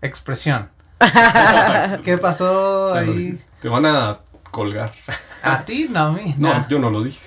[0.00, 0.70] Expresión.
[2.04, 3.38] ¿Qué pasó Ya ahí?
[3.60, 4.18] Te van a
[4.50, 4.92] colgar.
[5.42, 5.86] ¿A ti?
[5.90, 6.34] No, a mí.
[6.38, 7.20] No, No, yo no lo dije.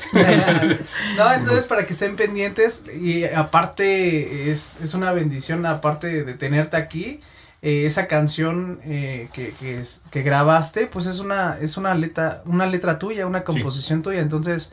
[1.15, 6.75] no entonces para que estén pendientes y aparte es, es una bendición, aparte de tenerte
[6.77, 7.19] aquí,
[7.61, 12.41] eh, esa canción eh, que, que, es- que grabaste, pues es una, es una letra,
[12.45, 14.71] una letra tuya, una composición tuya, entonces,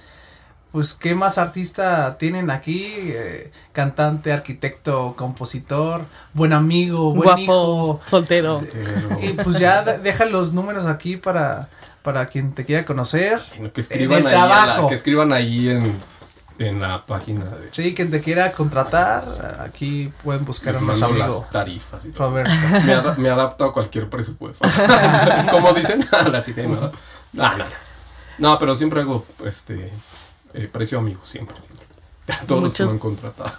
[0.72, 2.86] pues, ¿qué más artista tienen aquí?
[2.95, 8.62] Eh, cantante, arquitecto, compositor, buen amigo, buen Guapo, hijo, soltero.
[9.22, 11.68] Y pues ya de- deja los números aquí para,
[12.03, 13.41] para quien te quiera conocer.
[13.72, 16.01] Que escriban ahí la- que escriban ahí en,
[16.59, 19.24] en la página de Sí, quien te quiera contratar,
[19.61, 22.28] aquí pueden buscar les mando amigo las tarifas y todo.
[22.30, 22.50] Roberto.
[22.84, 24.66] me, ada- me adapto a cualquier presupuesto
[25.50, 26.90] como dicen la sí, no, no,
[27.32, 27.64] no, no.
[28.38, 29.92] No, pero siempre hago este
[30.54, 31.56] eh, precio amigo siempre,
[32.28, 33.52] a todos los que Muchos- me han contratado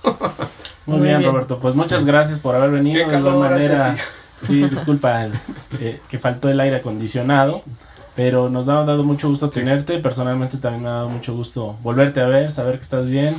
[0.85, 1.31] Muy, Muy bien, bien.
[1.31, 1.59] Roberto.
[1.59, 2.93] Pues muchas gracias por haber venido.
[3.05, 3.95] Qué de igual calor manera,
[4.47, 5.27] sí, disculpa
[5.79, 7.61] eh, que faltó el aire acondicionado.
[8.15, 9.99] Pero nos ha dado mucho gusto tenerte.
[9.99, 13.33] Personalmente también me ha dado mucho gusto volverte a ver, saber que estás bien.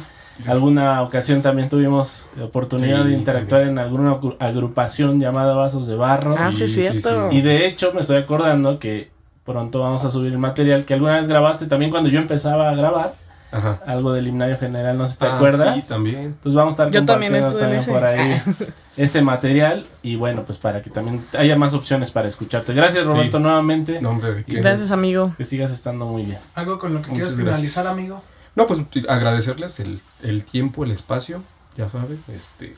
[0.46, 5.96] Alguna ocasión también tuvimos oportunidad Sí, de interactuar en alguna agru- agrupación llamada Vasos de
[5.96, 6.30] Barro.
[6.38, 7.28] Ah, sí, es cierto.
[7.30, 7.36] sí.
[7.36, 9.10] Y de hecho me estoy acordando que
[9.44, 12.74] pronto vamos a subir el material que alguna vez grabaste también cuando yo empezaba a
[12.74, 13.14] grabar.
[13.52, 13.80] Ajá.
[13.86, 15.82] Algo del himnario general, no sé si te Ah, acuerdas.
[15.82, 17.90] sí, también Pues vamos a estar Yo también compartiendo también ese.
[17.90, 18.42] por ahí
[18.96, 22.72] ese material y bueno, pues para que también haya más opciones para escucharte.
[22.74, 23.42] Gracias Roberto Sí.
[23.42, 24.00] nuevamente.
[24.00, 24.56] No, hombre, ¿de qué?
[24.60, 25.34] Gracias, amigo.
[25.36, 26.38] Que sigas estando muy bien.
[26.54, 27.72] Algo con lo que Muchas quieras gracias.
[27.74, 28.22] finalizar, amigo.
[28.54, 31.42] No, pues agradecerles el, el tiempo, el espacio,
[31.76, 32.74] ya saben, este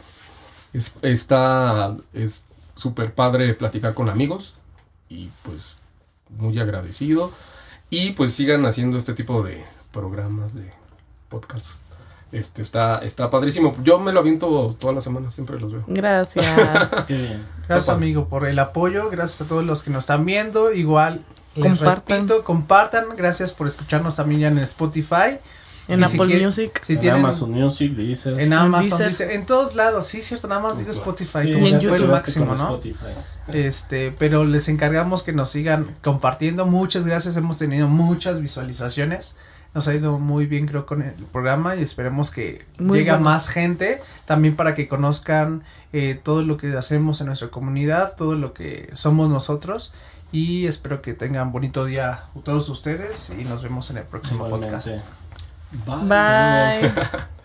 [0.73, 2.47] es, está es
[2.77, 4.55] súper padre platicar con amigos
[5.09, 5.81] y pues
[6.31, 7.31] muy agradecido
[7.91, 9.63] y pues sigan haciendo este tipo de
[9.93, 10.73] programas de
[11.29, 11.81] podcasts.
[12.33, 13.77] Este está está padrísimo.
[13.83, 15.85] Yo me lo aviento todas las semanas, siempre los veo.
[15.87, 16.47] Gracias.
[17.07, 17.47] Qué bien.
[17.69, 17.97] Gracias, Topa.
[17.97, 19.11] amigo, por el apoyo.
[19.11, 20.73] Gracias a todos los que nos están viendo.
[20.73, 21.23] Igual,
[21.61, 22.21] Compartan.
[22.21, 23.05] repito, compartan.
[23.17, 25.37] Gracias por escucharnos también ya en Spotify.
[25.89, 26.81] En Y si Apple Music.
[26.83, 28.41] Si en tienen Amazon Music, Deezer.
[28.41, 29.31] en Amazon, Deezer.
[29.33, 30.07] en todos lados.
[30.07, 31.41] Sí, cierto, nada más digo Spotify.
[31.43, 32.09] Sí, como en el YouTube.
[32.09, 32.77] máximo, ¿no?
[32.77, 32.97] Spotify.
[33.53, 36.65] Este, pero les encargamos que nos sigan compartiendo.
[36.65, 39.37] Muchas gracias, hemos tenido muchas visualizaciones.
[39.75, 43.25] Nos ha ido muy bien, creo, con el programa y esperemos que Muy llegue bueno.
[43.25, 44.03] más gente.
[44.27, 45.65] También para que conozcan
[45.95, 49.93] eh, todo lo que hacemos en nuestra comunidad, todo lo que somos nosotros.
[50.31, 54.77] Y espero que tengan bonito día todos ustedes y nos vemos en el próximo Igualmente.
[54.77, 55.07] podcast.
[55.87, 57.23] Bye.